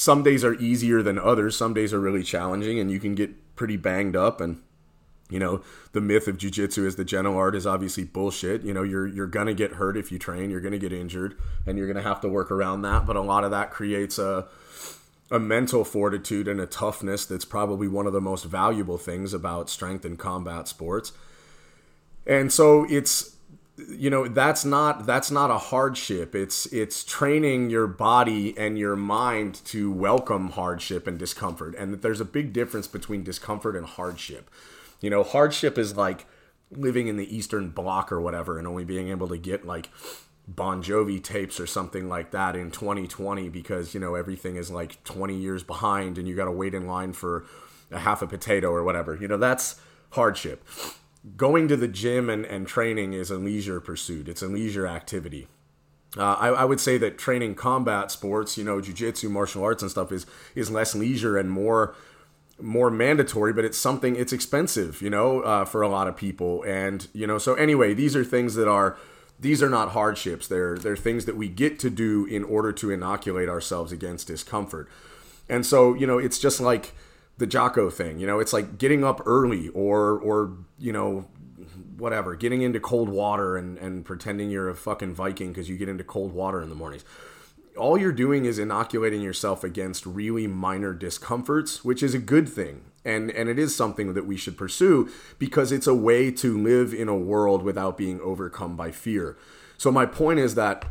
some 0.01 0.23
days 0.23 0.43
are 0.45 0.55
easier 0.55 1.03
than 1.03 1.19
others. 1.19 1.55
Some 1.55 1.75
days 1.75 1.93
are 1.93 2.01
really 2.01 2.23
challenging, 2.23 2.79
and 2.79 2.91
you 2.91 2.99
can 2.99 3.15
get 3.15 3.55
pretty 3.55 3.77
banged 3.77 4.17
up. 4.17 4.41
And 4.41 4.63
you 5.29 5.39
know, 5.39 5.61
the 5.93 6.01
myth 6.01 6.27
of 6.27 6.39
jujitsu 6.39 6.87
is 6.87 6.97
the 6.97 7.05
gentle 7.05 7.37
art 7.37 7.55
is 7.55 7.67
obviously 7.67 8.05
bullshit. 8.05 8.63
You 8.63 8.73
know, 8.73 8.83
you're 8.83 9.07
you're 9.07 9.27
gonna 9.27 9.53
get 9.53 9.73
hurt 9.73 9.99
if 9.99 10.11
you 10.11 10.19
train. 10.19 10.49
You're 10.49 10.63
gonna 10.63 10.79
get 10.79 10.95
injured, 10.95 11.37
and 11.67 11.77
you're 11.77 11.87
gonna 11.87 12.01
have 12.01 12.23
to 12.23 12.31
work 12.31 12.51
around 12.51 12.81
that. 12.81 13.05
But 13.05 13.17
a 13.17 13.21
lot 13.21 13.45
of 13.45 13.51
that 13.51 13.71
creates 13.73 14.19
a 14.19 14.49
a 15.31 15.39
mental 15.39 15.85
fortitude 15.85 16.49
and 16.49 16.63
a 16.63 16.67
toughness 16.67 17.27
that's 17.27 17.45
probably 17.45 17.87
one 17.87 18.07
of 18.07 18.15
the 18.15 18.23
most 18.23 18.47
valuable 18.47 18.97
things 18.97 19.35
about 19.35 19.69
strength 19.69 20.07
and 20.07 20.19
combat 20.19 20.67
sports. 20.67 21.13
And 22.27 22.51
so 22.51 22.87
it's 22.89 23.37
you 23.89 24.11
know 24.11 24.29
that's 24.29 24.65
not 24.65 25.07
that's 25.07 25.31
not 25.31 25.51
a 25.51 25.59
hardship. 25.59 26.35
It's 26.35 26.67
it's 26.67 27.05
training 27.05 27.71
your 27.71 27.87
body 27.87 28.57
and 28.57 28.79
your 28.79 28.97
mind 28.97 29.61
to 29.67 29.91
welcome 29.91 30.51
hardship 30.51 31.07
and 31.07 31.19
discomfort 31.19 31.75
and 31.77 31.93
that 31.93 32.03
there's 32.03 32.21
a 32.21 32.25
big 32.25 32.53
difference 32.53 32.87
between 32.87 33.23
discomfort 33.23 33.77
and 33.77 33.87
hardship. 33.87 34.51
You 35.01 35.11
know 35.11 35.23
hardship 35.23 35.79
is 35.79 35.97
like 35.97 36.27
living 36.71 37.09
in 37.09 37.17
the 37.17 37.35
eastern 37.35 37.71
bloc 37.71 38.13
or 38.13 38.21
whatever 38.21 38.59
and 38.59 38.67
only 38.67 38.85
being 38.85 39.09
able 39.09 39.29
to 39.29 39.37
get 39.37 39.67
like 39.67 39.91
bon 40.47 40.83
jovi 40.83 41.23
tapes 41.23 41.61
or 41.61 41.67
something 41.67 42.09
like 42.09 42.31
that 42.31 42.57
in 42.57 42.71
2020 42.71 43.49
because 43.49 43.95
you 43.95 44.01
know 44.01 44.15
everything 44.15 44.57
is 44.57 44.71
like 44.71 45.03
20 45.05 45.37
years 45.37 45.63
behind 45.63 46.19
and 46.19 46.27
you 46.27 46.35
got 46.35 46.47
to 46.47 46.53
wait 46.53 46.75
in 46.75 46.87
line 46.87 47.13
for 47.13 47.45
a 47.91 47.99
half 47.99 48.23
a 48.23 48.27
potato 48.27 48.71
or 48.71 48.85
whatever. 48.85 49.17
You 49.17 49.29
know 49.29 49.37
that's 49.37 49.81
hardship 50.11 50.65
going 51.37 51.69
to 51.69 51.77
the 51.77 51.89
gym 51.89 52.31
and, 52.31 52.45
and 52.45 52.67
training 52.67 53.13
is 53.13 53.31
a 53.31 53.37
leisure 53.37 53.81
pursuit. 53.81 54.29
It's 54.29 54.43
a 54.43 54.49
leisure 54.49 54.87
activity. 54.87 55.49
Uh, 56.17 56.35
I, 56.35 56.49
I, 56.49 56.65
would 56.65 56.81
say 56.81 56.99
that 56.99 57.19
training 57.19 57.55
combat 57.55 58.11
sports, 58.11 58.59
you 58.59 58.65
know, 58.65 58.79
jujitsu, 58.79 59.31
martial 59.31 59.63
arts, 59.63 59.83
and 59.83 59.91
stuff 59.91 60.11
is 60.11 60.27
is 60.57 60.69
less 60.69 60.95
leisure 60.95 61.39
and 61.39 61.51
more 61.51 61.95
more 62.61 62.91
mandatory. 62.91 63.53
But 63.53 63.65
it's 63.65 63.79
something 63.79 64.17
it's 64.17 64.33
expensive, 64.33 65.01
you 65.03 65.11
know, 65.11 65.41
uh, 65.43 65.65
for 65.65 65.83
a 65.83 65.89
lot 65.89 66.09
of 66.09 66.17
people. 66.17 66.65
And 66.65 67.07
you 67.13 67.29
know, 67.29 67.39
so 67.39 67.55
anyway, 67.55 67.95
these 67.95 68.17
are 68.17 68.25
things 68.25 68.57
that 68.57 68.67
are 68.67 68.97
these 69.39 69.63
are 69.63 69.71
not 69.71 69.91
hardships. 69.91 70.49
They're 70.49 70.77
they're 70.77 70.97
things 70.97 71.27
that 71.27 71.37
we 71.37 71.49
get 71.49 71.79
to 71.81 71.91
do 71.91 72.27
in 72.27 72.43
order 72.43 72.73
to 72.73 72.91
inoculate 72.91 73.49
ourselves 73.49 73.93
against 73.93 74.27
discomfort. 74.27 74.89
And 75.49 75.65
so 75.65 75.95
you 75.95 76.09
know, 76.09 76.19
it's 76.19 76.41
just 76.41 76.61
like 76.61 76.93
the 77.41 77.47
Jocko 77.47 77.91
thing. 77.91 78.21
You 78.21 78.27
know, 78.27 78.39
it's 78.39 78.53
like 78.53 78.79
getting 78.79 79.03
up 79.03 79.21
early 79.27 79.69
or 79.71 80.21
or 80.21 80.57
you 80.79 80.93
know 80.93 81.27
whatever, 81.97 82.37
getting 82.37 82.63
into 82.63 82.79
cold 82.79 83.09
water 83.09 83.57
and 83.57 83.77
and 83.79 84.05
pretending 84.05 84.51
you're 84.51 84.69
a 84.69 84.77
fucking 84.77 85.15
Viking 85.15 85.49
because 85.49 85.69
you 85.69 85.77
get 85.77 85.89
into 85.89 86.05
cold 86.05 86.33
water 86.33 86.63
in 86.63 86.69
the 86.69 86.77
mornings. 86.77 87.05
All 87.77 87.97
you're 87.97 88.13
doing 88.13 88.45
is 88.45 88.59
inoculating 88.59 89.23
yourself 89.23 89.65
against 89.65 90.05
really 90.05 90.47
minor 90.47 90.93
discomforts, 90.93 91.85
which 91.85 92.03
is 92.03 92.15
a 92.15 92.19
good 92.19 92.49
thing. 92.49 92.85
And 93.05 93.31
and 93.31 93.49
it 93.49 93.59
is 93.59 93.75
something 93.75 94.13
that 94.13 94.27
we 94.27 94.37
should 94.37 94.59
pursue 94.59 95.09
because 95.39 95.73
it's 95.73 95.87
a 95.87 95.95
way 95.95 96.31
to 96.33 96.59
live 96.59 96.93
in 96.93 97.09
a 97.09 97.17
world 97.17 97.63
without 97.63 97.97
being 97.97 98.21
overcome 98.21 98.77
by 98.77 98.91
fear. 98.91 99.39
So 99.79 99.91
my 99.91 100.05
point 100.05 100.41
is 100.41 100.55
that 100.57 100.85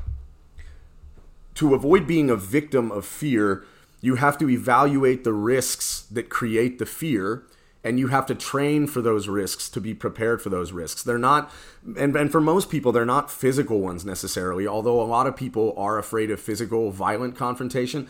to 1.56 1.75
avoid 1.75 2.08
being 2.08 2.32
a 2.32 2.36
victim 2.36 2.91
of 2.91 3.06
fear, 3.06 3.65
you 4.01 4.15
have 4.15 4.38
to 4.38 4.50
evaluate 4.50 5.24
the 5.24 5.34
risks 5.34 6.01
that 6.12 6.29
create 6.29 6.79
the 6.79 6.86
fear 6.86 7.44
and 7.84 7.98
you 7.98 8.08
have 8.08 8.25
to 8.25 8.36
train 8.36 8.88
for 8.88 9.01
those 9.01 9.27
risks 9.27 9.70
to 9.70 9.79
be 9.79 9.94
prepared 9.94 10.41
for 10.41 10.50
those 10.50 10.72
risks. 10.72 11.01
They're 11.01 11.18
not, 11.18 11.50
and, 11.98 12.15
and 12.15 12.32
for 12.32 12.41
most 12.41 12.70
people, 12.70 12.91
they're 12.91 13.06
not 13.06 13.32
physical 13.32 13.79
ones 13.79 14.03
necessarily, 14.03 14.68
although 14.68 15.01
a 15.01 15.03
lot 15.03 15.27
of 15.27 15.36
people 15.38 15.74
are 15.77 15.98
afraid 15.98 16.29
of 16.29 16.41
physical, 16.41 16.91
violent 16.91 17.38
confrontation. 17.38 18.08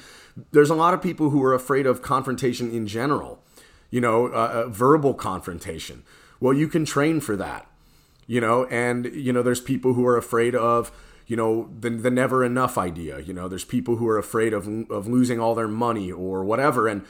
There's 0.51 0.71
a 0.71 0.75
lot 0.75 0.95
of 0.95 1.03
people 1.03 1.29
who 1.29 1.43
are 1.43 1.53
afraid 1.53 1.85
of 1.85 2.01
confrontation 2.01 2.71
in 2.71 2.87
general, 2.87 3.43
you 3.91 4.01
know, 4.01 4.27
uh, 4.27 4.63
uh, 4.65 4.69
verbal 4.69 5.13
confrontation. 5.13 6.03
Well, 6.39 6.53
you 6.53 6.67
can 6.67 6.83
train 6.83 7.19
for 7.19 7.35
that, 7.35 7.67
you 8.25 8.41
know, 8.41 8.65
and, 8.65 9.05
you 9.13 9.31
know, 9.31 9.43
there's 9.43 9.61
people 9.61 9.93
who 9.93 10.05
are 10.07 10.17
afraid 10.17 10.55
of, 10.55 10.91
you 11.29 11.37
know 11.37 11.69
the, 11.79 11.89
the 11.89 12.11
never 12.11 12.43
enough 12.43 12.77
idea 12.77 13.19
you 13.19 13.33
know 13.33 13.47
there's 13.47 13.63
people 13.63 13.95
who 13.95 14.07
are 14.07 14.17
afraid 14.17 14.53
of 14.53 14.67
of 14.91 15.07
losing 15.07 15.39
all 15.39 15.55
their 15.55 15.67
money 15.67 16.11
or 16.11 16.43
whatever 16.43 16.89
and 16.89 17.05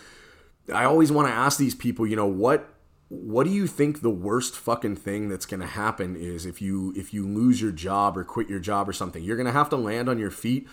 I 0.74 0.86
always 0.86 1.12
want 1.12 1.28
to 1.28 1.34
ask 1.34 1.58
these 1.58 1.76
people, 1.76 2.06
you 2.06 2.16
know, 2.16 2.28
what 2.28 2.70
what 3.10 3.46
do 3.46 3.50
you 3.50 3.66
think 3.66 4.02
the 4.02 4.10
worst 4.12 4.56
fucking 4.56 4.96
thing 4.96 5.30
that's 5.30 5.48
going 5.48 5.62
to 5.62 5.66
happen 5.66 6.16
is 6.16 6.46
if 6.46 6.62
you 6.62 6.94
if 6.96 7.12
you 7.14 7.28
lose 7.28 7.60
your 7.60 7.72
job 7.72 8.16
or 8.16 8.24
quit 8.24 8.48
your 8.50 8.60
job 8.60 8.88
or 8.88 8.94
something? 8.94 9.24
You're 9.24 9.36
going 9.38 9.48
to 9.48 9.52
have 9.52 9.70
to 9.70 9.76
land 9.76 10.10
on 10.10 10.20
your 10.20 10.32
feet 10.32 10.68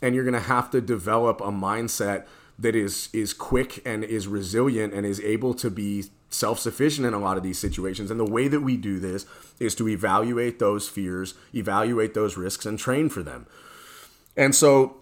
and 0.00 0.14
you're 0.14 0.24
going 0.24 0.34
to 0.34 0.40
have 0.40 0.70
to 0.70 0.80
develop 0.80 1.40
a 1.40 1.50
mindset 1.50 2.26
that 2.58 2.74
is 2.74 3.08
is 3.12 3.34
quick 3.34 3.82
and 3.84 4.04
is 4.04 4.26
resilient 4.26 4.94
and 4.94 5.04
is 5.04 5.20
able 5.20 5.52
to 5.54 5.70
be 5.70 6.04
self-sufficient 6.32 7.06
in 7.06 7.14
a 7.14 7.18
lot 7.18 7.36
of 7.36 7.42
these 7.42 7.58
situations. 7.58 8.10
And 8.10 8.18
the 8.18 8.24
way 8.24 8.48
that 8.48 8.60
we 8.60 8.76
do 8.76 8.98
this 8.98 9.26
is 9.60 9.74
to 9.76 9.88
evaluate 9.88 10.58
those 10.58 10.88
fears 10.88 11.34
evaluate 11.54 12.14
those 12.14 12.36
risks 12.36 12.66
and 12.66 12.78
train 12.78 13.08
for 13.08 13.22
them. 13.22 13.46
And 14.36 14.54
so 14.54 14.96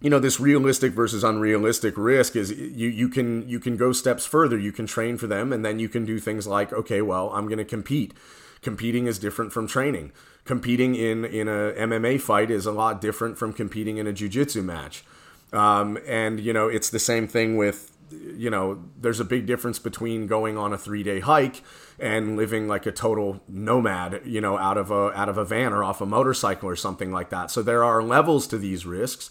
you 0.00 0.08
know 0.08 0.18
this 0.18 0.40
realistic 0.40 0.92
versus 0.92 1.22
unrealistic 1.22 1.94
risk 1.96 2.34
is 2.34 2.50
you 2.50 2.88
you 2.88 3.08
can 3.08 3.46
you 3.48 3.60
can 3.60 3.76
go 3.76 3.92
steps 3.92 4.24
further. 4.24 4.58
You 4.58 4.72
can 4.72 4.86
train 4.86 5.18
for 5.18 5.26
them 5.26 5.52
and 5.52 5.64
then 5.64 5.78
you 5.78 5.88
can 5.88 6.04
do 6.04 6.18
things 6.18 6.46
like 6.46 6.72
okay 6.72 7.02
well 7.02 7.30
i'm 7.34 7.46
going 7.46 7.58
to 7.58 7.64
compete. 7.64 8.14
Competing 8.62 9.06
is 9.06 9.18
different 9.18 9.52
from 9.52 9.66
training. 9.66 10.12
Competing 10.44 10.94
in 10.94 11.24
in 11.24 11.48
a 11.48 11.72
mma 11.76 12.20
fight 12.20 12.50
is 12.50 12.64
a 12.64 12.72
lot 12.72 13.00
different 13.00 13.36
from 13.36 13.52
competing 13.52 13.98
in 13.98 14.06
a 14.06 14.12
jiu-jitsu 14.12 14.62
match. 14.62 15.04
Um, 15.52 15.98
and 16.06 16.40
you 16.40 16.52
know 16.54 16.68
it's 16.68 16.88
the 16.88 16.98
same 16.98 17.28
thing 17.28 17.56
with 17.58 17.92
you 18.10 18.50
know 18.50 18.82
there's 19.00 19.20
a 19.20 19.24
big 19.24 19.46
difference 19.46 19.78
between 19.78 20.26
going 20.26 20.56
on 20.56 20.72
a 20.72 20.78
three 20.78 21.02
day 21.02 21.20
hike 21.20 21.62
and 21.98 22.36
living 22.36 22.66
like 22.66 22.86
a 22.86 22.92
total 22.92 23.40
nomad 23.48 24.20
you 24.24 24.40
know 24.40 24.58
out 24.58 24.76
of 24.76 24.90
a 24.90 25.10
out 25.18 25.28
of 25.28 25.38
a 25.38 25.44
van 25.44 25.72
or 25.72 25.84
off 25.84 26.00
a 26.00 26.06
motorcycle 26.06 26.68
or 26.68 26.76
something 26.76 27.12
like 27.12 27.30
that 27.30 27.50
so 27.50 27.62
there 27.62 27.84
are 27.84 28.02
levels 28.02 28.46
to 28.46 28.58
these 28.58 28.84
risks 28.84 29.30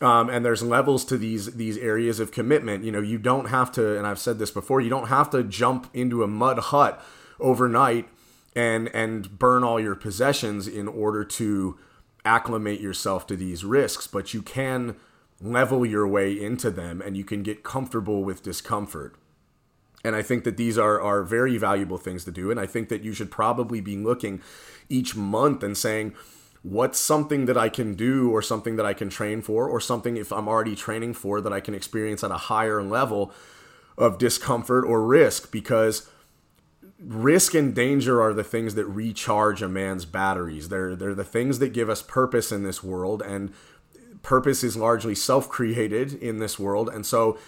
um, 0.00 0.30
and 0.30 0.44
there's 0.44 0.62
levels 0.62 1.04
to 1.06 1.18
these 1.18 1.54
these 1.56 1.76
areas 1.76 2.20
of 2.20 2.30
commitment. 2.30 2.84
You 2.84 2.92
know, 2.92 3.00
you 3.00 3.18
don't 3.18 3.46
have 3.46 3.72
to, 3.72 3.98
and 3.98 4.06
I've 4.06 4.20
said 4.20 4.38
this 4.38 4.50
before, 4.50 4.80
you 4.80 4.90
don't 4.90 5.08
have 5.08 5.28
to 5.30 5.42
jump 5.42 5.90
into 5.92 6.22
a 6.22 6.28
mud 6.28 6.58
hut 6.58 7.04
overnight 7.40 8.08
and 8.54 8.88
and 8.94 9.38
burn 9.38 9.64
all 9.64 9.80
your 9.80 9.96
possessions 9.96 10.68
in 10.68 10.86
order 10.86 11.24
to 11.24 11.78
acclimate 12.24 12.80
yourself 12.80 13.26
to 13.26 13.36
these 13.36 13.64
risks, 13.64 14.06
but 14.06 14.34
you 14.34 14.42
can 14.42 14.96
level 15.40 15.86
your 15.86 16.06
way 16.06 16.32
into 16.32 16.70
them 16.70 17.00
and 17.00 17.16
you 17.16 17.24
can 17.24 17.42
get 17.42 17.62
comfortable 17.62 18.24
with 18.24 18.42
discomfort. 18.42 19.16
And 20.04 20.14
I 20.14 20.22
think 20.22 20.44
that 20.44 20.56
these 20.56 20.78
are, 20.78 21.00
are 21.00 21.22
very 21.22 21.58
valuable 21.58 21.98
things 21.98 22.24
to 22.24 22.30
do. 22.30 22.50
And 22.50 22.58
I 22.58 22.66
think 22.66 22.88
that 22.88 23.02
you 23.02 23.12
should 23.12 23.30
probably 23.30 23.80
be 23.80 23.96
looking 23.96 24.40
each 24.88 25.16
month 25.16 25.62
and 25.62 25.76
saying, 25.76 26.14
what's 26.62 26.98
something 26.98 27.46
that 27.46 27.56
I 27.56 27.68
can 27.68 27.94
do 27.94 28.30
or 28.30 28.42
something 28.42 28.76
that 28.76 28.86
I 28.86 28.94
can 28.94 29.08
train 29.08 29.42
for 29.42 29.68
or 29.68 29.80
something 29.80 30.16
if 30.16 30.32
I'm 30.32 30.48
already 30.48 30.74
training 30.74 31.14
for 31.14 31.40
that 31.40 31.52
I 31.52 31.60
can 31.60 31.74
experience 31.74 32.24
at 32.24 32.30
a 32.30 32.36
higher 32.36 32.82
level 32.82 33.32
of 33.96 34.18
discomfort 34.18 34.84
or 34.84 35.04
risk 35.04 35.50
because 35.50 36.08
risk 37.00 37.54
and 37.54 37.74
danger 37.74 38.20
are 38.20 38.32
the 38.32 38.44
things 38.44 38.74
that 38.74 38.86
recharge 38.86 39.62
a 39.62 39.68
man's 39.68 40.04
batteries. 40.04 40.68
They're 40.68 40.96
they're 40.96 41.14
the 41.14 41.24
things 41.24 41.58
that 41.60 41.72
give 41.72 41.88
us 41.88 42.02
purpose 42.02 42.50
in 42.50 42.64
this 42.64 42.82
world 42.82 43.22
and 43.22 43.52
purpose 44.28 44.62
is 44.62 44.76
largely 44.76 45.14
self-created 45.14 46.12
in 46.12 46.38
this 46.38 46.58
world 46.58 46.88
and 46.90 47.06
so 47.06 47.38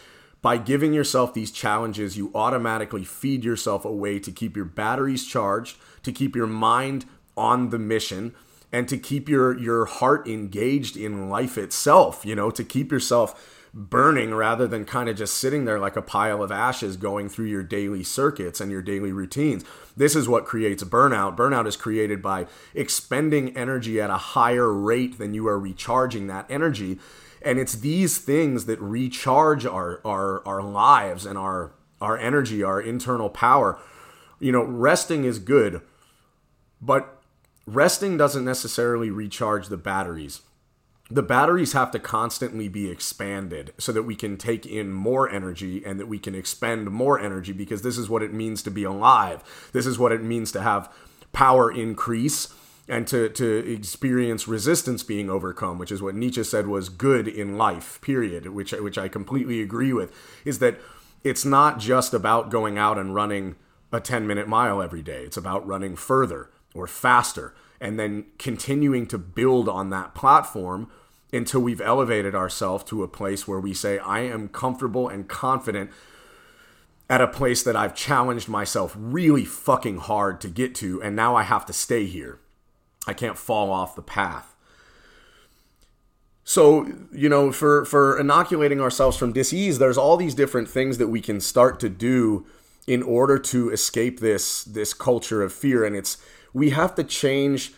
by 0.42 0.56
giving 0.56 0.94
yourself 0.94 1.34
these 1.34 1.50
challenges, 1.50 2.16
you 2.16 2.30
automatically 2.34 3.04
feed 3.04 3.44
yourself 3.44 3.84
a 3.84 3.92
way 3.92 4.18
to 4.18 4.32
keep 4.32 4.56
your 4.56 4.64
batteries 4.64 5.26
charged, 5.26 5.76
to 6.02 6.12
keep 6.12 6.34
your 6.34 6.46
mind 6.46 7.04
on 7.36 7.68
the 7.68 7.78
mission, 7.78 8.34
and 8.72 8.88
to 8.88 8.96
keep 8.96 9.28
your 9.28 9.58
your 9.58 9.84
heart 9.84 10.26
engaged 10.26 10.96
in 10.96 11.28
life 11.28 11.58
itself 11.58 12.24
you 12.24 12.34
know 12.34 12.50
to 12.50 12.64
keep 12.64 12.92
yourself 12.92 13.59
burning 13.72 14.34
rather 14.34 14.66
than 14.66 14.84
kind 14.84 15.08
of 15.08 15.16
just 15.16 15.34
sitting 15.38 15.64
there 15.64 15.78
like 15.78 15.96
a 15.96 16.02
pile 16.02 16.42
of 16.42 16.50
ashes 16.50 16.96
going 16.96 17.28
through 17.28 17.46
your 17.46 17.62
daily 17.62 18.02
circuits 18.02 18.60
and 18.60 18.70
your 18.70 18.82
daily 18.82 19.12
routines. 19.12 19.64
This 19.96 20.16
is 20.16 20.28
what 20.28 20.44
creates 20.44 20.82
burnout. 20.84 21.36
Burnout 21.36 21.66
is 21.66 21.76
created 21.76 22.20
by 22.20 22.46
expending 22.74 23.56
energy 23.56 24.00
at 24.00 24.10
a 24.10 24.16
higher 24.16 24.72
rate 24.72 25.18
than 25.18 25.34
you 25.34 25.46
are 25.48 25.58
recharging 25.58 26.26
that 26.26 26.46
energy. 26.50 26.98
And 27.42 27.58
it's 27.58 27.74
these 27.74 28.18
things 28.18 28.66
that 28.66 28.80
recharge 28.80 29.64
our 29.64 30.00
our 30.04 30.46
our 30.46 30.62
lives 30.62 31.24
and 31.24 31.38
our 31.38 31.72
our 32.00 32.18
energy 32.18 32.62
our 32.62 32.80
internal 32.80 33.30
power. 33.30 33.78
You 34.38 34.52
know 34.52 34.64
resting 34.64 35.24
is 35.24 35.38
good 35.38 35.82
but 36.80 37.20
resting 37.66 38.16
doesn't 38.16 38.44
necessarily 38.44 39.10
recharge 39.10 39.68
the 39.68 39.76
batteries. 39.76 40.40
The 41.10 41.22
batteries 41.22 41.72
have 41.72 41.90
to 41.90 41.98
constantly 41.98 42.68
be 42.68 42.88
expanded 42.88 43.72
so 43.78 43.90
that 43.90 44.04
we 44.04 44.14
can 44.14 44.36
take 44.36 44.64
in 44.64 44.92
more 44.92 45.28
energy 45.28 45.84
and 45.84 45.98
that 45.98 46.06
we 46.06 46.20
can 46.20 46.36
expend 46.36 46.90
more 46.90 47.18
energy 47.18 47.52
because 47.52 47.82
this 47.82 47.98
is 47.98 48.08
what 48.08 48.22
it 48.22 48.32
means 48.32 48.62
to 48.62 48.70
be 48.70 48.84
alive. 48.84 49.42
This 49.72 49.86
is 49.86 49.98
what 49.98 50.12
it 50.12 50.22
means 50.22 50.52
to 50.52 50.62
have 50.62 50.92
power 51.32 51.70
increase 51.70 52.54
and 52.88 53.08
to, 53.08 53.28
to 53.28 53.72
experience 53.72 54.46
resistance 54.46 55.02
being 55.02 55.28
overcome, 55.28 55.78
which 55.78 55.92
is 55.92 56.00
what 56.00 56.14
Nietzsche 56.14 56.44
said 56.44 56.68
was 56.68 56.88
good 56.88 57.26
in 57.26 57.58
life, 57.58 58.00
period, 58.00 58.46
which, 58.48 58.72
which 58.72 58.98
I 58.98 59.08
completely 59.08 59.60
agree 59.62 59.92
with, 59.92 60.12
is 60.44 60.60
that 60.60 60.78
it's 61.24 61.44
not 61.44 61.80
just 61.80 62.14
about 62.14 62.50
going 62.50 62.78
out 62.78 62.98
and 62.98 63.14
running 63.14 63.56
a 63.92 64.00
10 64.00 64.26
minute 64.26 64.46
mile 64.46 64.80
every 64.80 65.02
day. 65.02 65.24
It's 65.24 65.36
about 65.36 65.66
running 65.66 65.96
further 65.96 66.50
or 66.74 66.86
faster, 66.86 67.54
and 67.80 67.98
then 67.98 68.26
continuing 68.38 69.06
to 69.08 69.18
build 69.18 69.68
on 69.68 69.90
that 69.90 70.14
platform 70.14 70.88
until 71.32 71.60
we've 71.60 71.80
elevated 71.80 72.34
ourselves 72.34 72.84
to 72.84 73.02
a 73.02 73.08
place 73.08 73.46
where 73.46 73.60
we 73.60 73.74
say, 73.74 73.98
I 73.98 74.20
am 74.20 74.48
comfortable 74.48 75.08
and 75.08 75.28
confident 75.28 75.90
at 77.08 77.20
a 77.20 77.26
place 77.26 77.62
that 77.62 77.76
I've 77.76 77.94
challenged 77.94 78.48
myself 78.48 78.94
really 78.96 79.44
fucking 79.44 79.98
hard 79.98 80.40
to 80.42 80.48
get 80.48 80.74
to, 80.76 81.02
and 81.02 81.16
now 81.16 81.34
I 81.34 81.42
have 81.42 81.66
to 81.66 81.72
stay 81.72 82.06
here. 82.06 82.38
I 83.06 83.12
can't 83.12 83.38
fall 83.38 83.70
off 83.70 83.96
the 83.96 84.02
path. 84.02 84.54
So, 86.44 86.86
you 87.12 87.28
know, 87.28 87.52
for, 87.52 87.84
for 87.84 88.18
inoculating 88.18 88.80
ourselves 88.80 89.16
from 89.16 89.32
disease, 89.32 89.78
there's 89.78 89.98
all 89.98 90.16
these 90.16 90.34
different 90.34 90.68
things 90.68 90.98
that 90.98 91.08
we 91.08 91.20
can 91.20 91.40
start 91.40 91.78
to 91.80 91.88
do 91.88 92.46
in 92.86 93.02
order 93.02 93.38
to 93.38 93.70
escape 93.70 94.18
this 94.18 94.64
this 94.64 94.92
culture 94.92 95.42
of 95.42 95.52
fear. 95.52 95.84
And 95.84 95.94
it's 95.94 96.18
we 96.52 96.70
have 96.70 96.94
to 96.96 97.04
change 97.04 97.72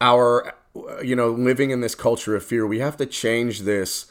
our 0.00 0.54
you 1.02 1.16
know 1.16 1.30
living 1.30 1.70
in 1.70 1.80
this 1.80 1.94
culture 1.94 2.34
of 2.36 2.44
fear 2.44 2.66
we 2.66 2.78
have 2.78 2.96
to 2.96 3.06
change 3.06 3.60
this 3.60 4.06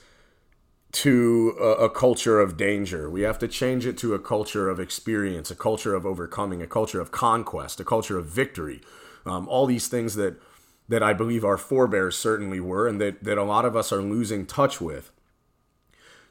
to 0.91 1.57
a, 1.59 1.71
a, 1.85 1.89
culture 1.89 2.39
of 2.39 2.55
danger. 2.55 3.09
We 3.09 3.23
have 3.23 3.37
to 3.39 3.49
change 3.49 3.85
it 3.85 3.97
to 3.97 4.13
a 4.13 4.19
culture 4.19 4.69
of 4.69 4.79
experience 4.79 5.51
a 5.51 5.55
culture 5.55 5.93
of 5.93 6.05
overcoming 6.05 6.61
a 6.61 6.67
culture 6.67 7.01
of 7.01 7.11
conquest 7.11 7.79
a 7.79 7.83
culture 7.83 8.17
of 8.17 8.27
victory. 8.27 8.81
Um, 9.25 9.47
all 9.49 9.65
these 9.65 9.87
things 9.87 10.15
that 10.15 10.41
that 10.87 11.03
i 11.03 11.11
believe 11.13 11.43
our 11.43 11.57
forebears 11.57 12.15
certainly 12.15 12.59
were 12.59 12.87
and 12.87 13.01
that, 13.01 13.23
that 13.23 13.37
a 13.37 13.43
lot 13.43 13.65
of 13.65 13.75
us 13.75 13.91
are 13.91 14.01
losing 14.01 14.45
touch 14.45 14.79
with. 14.79 15.11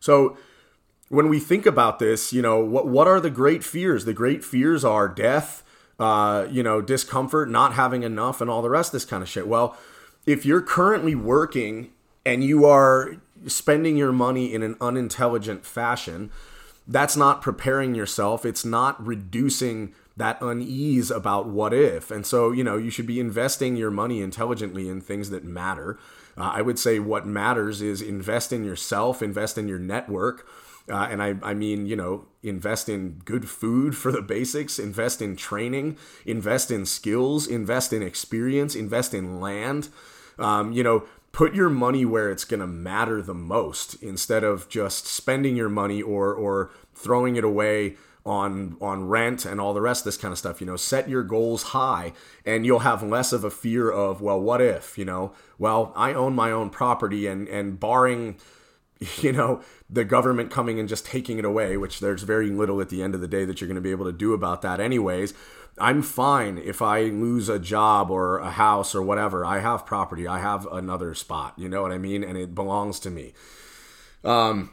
So 0.00 0.38
when 1.08 1.28
we 1.28 1.40
think 1.40 1.66
about 1.66 1.98
this 1.98 2.32
you 2.32 2.40
know 2.40 2.64
what, 2.64 2.86
what 2.86 3.06
are 3.06 3.20
the 3.20 3.30
great 3.30 3.62
fears? 3.64 4.06
The 4.06 4.14
great 4.14 4.42
fears 4.42 4.82
are 4.82 5.08
death 5.08 5.62
uh, 5.98 6.46
you 6.50 6.62
know, 6.62 6.80
discomfort, 6.80 7.48
not 7.48 7.74
having 7.74 8.02
enough, 8.02 8.40
and 8.40 8.50
all 8.50 8.62
the 8.62 8.70
rest 8.70 8.88
of 8.88 8.92
this 8.92 9.04
kind 9.04 9.22
of 9.22 9.28
shit. 9.28 9.46
Well, 9.46 9.76
if 10.26 10.46
you're 10.46 10.62
currently 10.62 11.14
working 11.14 11.90
and 12.24 12.42
you 12.42 12.64
are 12.64 13.16
spending 13.46 13.96
your 13.96 14.12
money 14.12 14.52
in 14.54 14.62
an 14.62 14.76
unintelligent 14.80 15.66
fashion, 15.66 16.30
that's 16.86 17.16
not 17.16 17.42
preparing 17.42 17.94
yourself. 17.94 18.44
It's 18.44 18.64
not 18.64 19.04
reducing 19.04 19.94
that 20.16 20.40
unease 20.40 21.10
about 21.10 21.46
what 21.46 21.74
if. 21.74 22.10
And 22.10 22.24
so, 22.24 22.52
you 22.52 22.62
know, 22.62 22.76
you 22.76 22.90
should 22.90 23.06
be 23.06 23.20
investing 23.20 23.76
your 23.76 23.90
money 23.90 24.22
intelligently 24.22 24.88
in 24.88 25.00
things 25.00 25.30
that 25.30 25.44
matter. 25.44 25.98
Uh, 26.36 26.52
I 26.54 26.62
would 26.62 26.78
say 26.78 26.98
what 26.98 27.26
matters 27.26 27.82
is 27.82 28.00
invest 28.00 28.52
in 28.52 28.64
yourself, 28.64 29.22
invest 29.22 29.58
in 29.58 29.68
your 29.68 29.78
network, 29.78 30.46
uh, 30.88 31.08
and 31.10 31.22
I, 31.22 31.36
I 31.42 31.54
mean, 31.54 31.86
you 31.86 31.96
know, 31.96 32.26
invest 32.42 32.88
in 32.88 33.22
good 33.24 33.48
food 33.48 33.96
for 33.96 34.12
the 34.12 34.20
basics, 34.20 34.78
invest 34.78 35.22
in 35.22 35.34
training, 35.34 35.96
invest 36.26 36.70
in 36.70 36.84
skills, 36.84 37.46
invest 37.46 37.92
in 37.92 38.02
experience, 38.02 38.74
invest 38.74 39.14
in 39.14 39.40
land. 39.40 39.88
Um, 40.38 40.72
you 40.72 40.82
know, 40.82 41.04
put 41.32 41.54
your 41.54 41.68
money 41.68 42.04
where 42.04 42.30
it's 42.30 42.44
going 42.44 42.60
to 42.60 42.66
matter 42.66 43.20
the 43.20 43.34
most 43.34 43.94
instead 44.02 44.44
of 44.44 44.68
just 44.68 45.06
spending 45.06 45.56
your 45.56 45.68
money 45.68 46.00
or, 46.00 46.32
or 46.32 46.70
throwing 46.94 47.36
it 47.36 47.44
away 47.44 47.96
on 48.26 48.76
on 48.80 49.06
rent 49.06 49.44
and 49.44 49.60
all 49.60 49.74
the 49.74 49.82
rest 49.82 50.00
of 50.00 50.04
this 50.06 50.16
kind 50.16 50.32
of 50.32 50.38
stuff 50.38 50.60
you 50.60 50.66
know? 50.66 50.76
Set 50.76 51.08
your 51.08 51.22
goals 51.22 51.62
high 51.62 52.12
and 52.46 52.64
you'll 52.64 52.78
have 52.78 53.02
less 53.02 53.32
of 53.32 53.44
a 53.44 53.50
fear 53.50 53.90
of 53.90 54.22
well 54.22 54.40
what 54.40 54.62
if 54.62 54.96
you 54.96 55.04
know? 55.04 55.32
Well 55.58 55.92
i 55.94 56.14
own 56.14 56.34
my 56.34 56.50
own 56.50 56.70
property 56.70 57.26
and 57.26 57.46
and 57.48 57.78
barring 57.78 58.36
you 59.20 59.32
know 59.32 59.60
the 59.90 60.04
government 60.04 60.50
coming 60.50 60.80
and 60.80 60.88
just 60.88 61.04
taking 61.04 61.38
it 61.38 61.44
away 61.44 61.76
which 61.76 62.00
there's 62.00 62.22
very 62.22 62.48
little 62.48 62.80
at 62.80 62.88
the 62.88 63.02
end 63.02 63.14
of 63.14 63.20
the 63.20 63.28
day 63.28 63.44
that 63.44 63.60
you're 63.60 63.68
going 63.68 63.74
to 63.74 63.80
be 63.82 63.90
able 63.90 64.06
to 64.06 64.12
do 64.12 64.32
about 64.32 64.62
that 64.62 64.80
anyways 64.80 65.34
i'm 65.78 66.02
fine 66.02 66.58
if 66.58 66.80
i 66.82 67.02
lose 67.02 67.48
a 67.48 67.58
job 67.58 68.10
or 68.10 68.38
a 68.38 68.50
house 68.50 68.94
or 68.94 69.02
whatever. 69.02 69.44
I 69.44 69.58
have 69.60 69.86
property. 69.86 70.26
I 70.26 70.38
have 70.38 70.66
another 70.66 71.14
spot. 71.14 71.54
You 71.56 71.68
know 71.68 71.82
what 71.82 71.92
i 71.92 71.98
mean? 71.98 72.22
And 72.22 72.38
it 72.38 72.54
belongs 72.54 73.00
to 73.00 73.10
me. 73.10 73.32
Um 74.24 74.70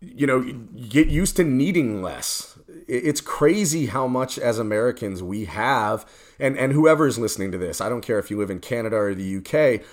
you 0.00 0.26
know 0.26 0.42
get 0.88 1.08
used 1.08 1.36
to 1.36 1.44
needing 1.44 2.02
less. 2.02 2.58
It's 2.88 3.20
crazy 3.20 3.86
how 3.86 4.06
much 4.06 4.38
as 4.38 4.58
Americans 4.58 5.22
we 5.22 5.44
have, 5.44 6.06
and 6.38 6.56
and 6.58 6.72
whoever 6.72 7.06
is 7.06 7.18
listening 7.18 7.52
to 7.52 7.58
this, 7.58 7.80
I 7.80 7.88
don't 7.88 8.00
care 8.00 8.18
if 8.18 8.30
you 8.30 8.38
live 8.38 8.50
in 8.50 8.60
Canada 8.60 8.96
or 8.96 9.14
the 9.14 9.36
UK. 9.36 9.86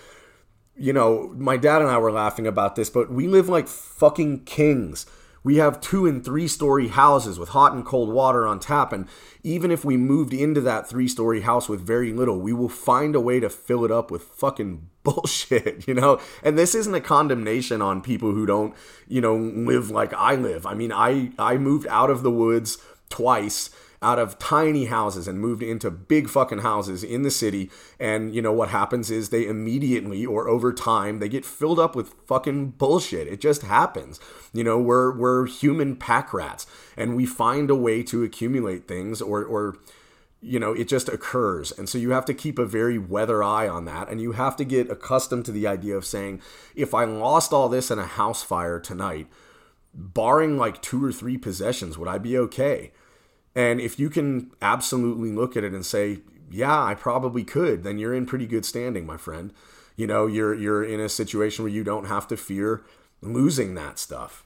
You 0.75 0.93
know, 0.93 1.33
my 1.35 1.57
dad 1.57 1.81
and 1.81 1.89
I 1.89 1.97
were 1.97 2.11
laughing 2.11 2.47
about 2.47 2.75
this, 2.75 2.89
but 2.89 3.11
we 3.11 3.27
live 3.27 3.49
like 3.49 3.67
fucking 3.67 4.45
kings. 4.45 5.05
We 5.47 5.55
have 5.59 5.79
two 5.79 6.05
and 6.05 6.25
three 6.25 6.49
story 6.49 6.89
houses 6.89 7.39
with 7.39 7.47
hot 7.47 7.71
and 7.71 7.85
cold 7.85 8.09
water 8.09 8.45
on 8.45 8.59
tap. 8.59 8.91
And 8.91 9.07
even 9.43 9.71
if 9.71 9.85
we 9.85 9.95
moved 9.95 10.33
into 10.33 10.59
that 10.59 10.89
three 10.89 11.07
story 11.07 11.39
house 11.39 11.69
with 11.69 11.79
very 11.79 12.11
little, 12.11 12.37
we 12.37 12.51
will 12.51 12.67
find 12.67 13.15
a 13.15 13.21
way 13.21 13.39
to 13.39 13.49
fill 13.49 13.85
it 13.85 13.89
up 13.91 14.11
with 14.11 14.23
fucking 14.23 14.89
bullshit, 15.03 15.87
you 15.87 15.93
know? 15.93 16.19
And 16.43 16.57
this 16.57 16.75
isn't 16.75 16.93
a 16.93 16.99
condemnation 16.99 17.81
on 17.81 18.01
people 18.01 18.33
who 18.33 18.45
don't, 18.45 18.75
you 19.07 19.21
know, 19.21 19.37
live 19.37 19.89
like 19.89 20.13
I 20.15 20.35
live. 20.35 20.65
I 20.65 20.73
mean, 20.73 20.91
I, 20.91 21.31
I 21.39 21.55
moved 21.55 21.87
out 21.87 22.09
of 22.09 22.23
the 22.23 22.31
woods 22.31 22.79
twice 23.07 23.69
out 24.01 24.19
of 24.19 24.37
tiny 24.37 24.85
houses 24.85 25.27
and 25.27 25.39
moved 25.39 25.63
into 25.63 25.89
big 25.89 26.29
fucking 26.29 26.59
houses 26.59 27.03
in 27.03 27.23
the 27.23 27.31
city. 27.31 27.69
And 27.99 28.33
you 28.33 28.41
know 28.41 28.51
what 28.51 28.69
happens 28.69 29.09
is 29.09 29.29
they 29.29 29.47
immediately 29.47 30.25
or 30.25 30.47
over 30.47 30.71
time 30.71 31.19
they 31.19 31.29
get 31.29 31.45
filled 31.45 31.79
up 31.79 31.95
with 31.95 32.13
fucking 32.27 32.71
bullshit. 32.71 33.27
It 33.27 33.41
just 33.41 33.63
happens. 33.63 34.19
You 34.53 34.63
know, 34.63 34.79
we're 34.79 35.17
we're 35.17 35.47
human 35.47 35.95
pack 35.95 36.33
rats 36.33 36.67
and 36.95 37.15
we 37.15 37.25
find 37.25 37.69
a 37.69 37.75
way 37.75 38.03
to 38.03 38.23
accumulate 38.23 38.87
things 38.87 39.21
or 39.21 39.43
or 39.43 39.77
you 40.39 40.59
know, 40.59 40.71
it 40.71 40.87
just 40.87 41.09
occurs. 41.09 41.71
And 41.71 41.89
so 41.89 41.97
you 41.97 42.11
have 42.11 42.25
to 42.25 42.33
keep 42.33 42.59
a 42.59 42.65
very 42.65 42.99
weather 42.99 43.43
eye 43.43 43.67
on 43.67 43.85
that. 43.85 44.07
And 44.07 44.21
you 44.21 44.33
have 44.33 44.55
to 44.57 44.63
get 44.63 44.91
accustomed 44.91 45.45
to 45.45 45.51
the 45.51 45.65
idea 45.65 45.97
of 45.97 46.05
saying, 46.05 46.41
if 46.75 46.93
I 46.93 47.05
lost 47.05 47.51
all 47.51 47.69
this 47.69 47.89
in 47.89 47.97
a 47.97 48.05
house 48.05 48.43
fire 48.43 48.79
tonight, 48.79 49.27
barring 49.95 50.57
like 50.57 50.81
two 50.81 51.03
or 51.03 51.11
three 51.11 51.37
possessions, 51.37 51.97
would 51.97 52.07
I 52.07 52.19
be 52.19 52.37
okay? 52.37 52.91
And 53.57 53.81
if 53.81 53.97
you 53.97 54.11
can 54.11 54.51
absolutely 54.61 55.31
look 55.31 55.57
at 55.57 55.63
it 55.63 55.73
and 55.73 55.83
say, 55.83 56.19
yeah, 56.51 56.83
I 56.83 56.93
probably 56.93 57.43
could, 57.43 57.81
then 57.81 57.97
you're 57.97 58.13
in 58.13 58.27
pretty 58.27 58.45
good 58.45 58.65
standing, 58.65 59.03
my 59.03 59.17
friend. 59.17 59.51
You 59.95 60.05
know, 60.05 60.27
you're 60.27 60.53
you're 60.53 60.83
in 60.83 60.99
a 60.99 61.09
situation 61.09 61.65
where 61.65 61.73
you 61.73 61.83
don't 61.83 62.05
have 62.05 62.27
to 62.27 62.37
fear 62.37 62.83
losing 63.19 63.73
that 63.73 63.97
stuff. 63.97 64.45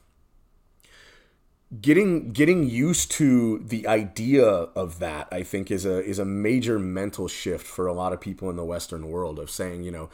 Getting 1.78 2.32
getting 2.32 2.66
used 2.66 3.10
to 3.12 3.58
the 3.58 3.86
idea 3.86 4.46
of 4.46 4.98
that, 5.00 5.28
I 5.30 5.42
think, 5.42 5.70
is 5.70 5.84
a 5.84 6.02
is 6.02 6.18
a 6.18 6.24
major 6.24 6.78
mental 6.78 7.28
shift 7.28 7.66
for 7.66 7.86
a 7.86 7.92
lot 7.92 8.14
of 8.14 8.20
people 8.20 8.48
in 8.48 8.56
the 8.56 8.64
Western 8.64 9.10
world 9.10 9.38
of 9.38 9.50
saying, 9.50 9.82
you 9.82 9.90
know, 9.90 10.08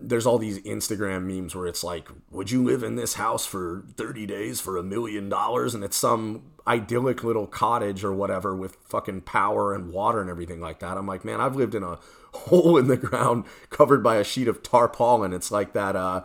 there's 0.00 0.26
all 0.26 0.38
these 0.38 0.58
Instagram 0.60 1.24
memes 1.24 1.54
where 1.54 1.66
it's 1.66 1.82
like, 1.82 2.08
would 2.30 2.50
you 2.50 2.62
live 2.62 2.82
in 2.82 2.96
this 2.96 3.14
house 3.14 3.46
for 3.46 3.84
30 3.96 4.26
days 4.26 4.60
for 4.60 4.76
a 4.76 4.82
million 4.82 5.28
dollars? 5.28 5.74
And 5.74 5.82
it's 5.82 5.96
some 5.96 6.42
idyllic 6.66 7.24
little 7.24 7.46
cottage 7.46 8.04
or 8.04 8.12
whatever 8.12 8.54
with 8.54 8.76
fucking 8.84 9.22
power 9.22 9.74
and 9.74 9.92
water 9.92 10.20
and 10.20 10.28
everything 10.28 10.60
like 10.60 10.80
that. 10.80 10.98
I'm 10.98 11.06
like, 11.06 11.24
man, 11.24 11.40
I've 11.40 11.56
lived 11.56 11.74
in 11.74 11.82
a 11.82 11.98
hole 12.36 12.76
in 12.76 12.88
the 12.88 12.96
ground 12.96 13.44
covered 13.70 14.02
by 14.02 14.16
a 14.16 14.24
sheet 14.24 14.48
of 14.48 14.62
tarpaulin. 14.62 15.32
It's 15.32 15.50
like 15.50 15.72
that, 15.72 15.96
uh, 15.96 16.22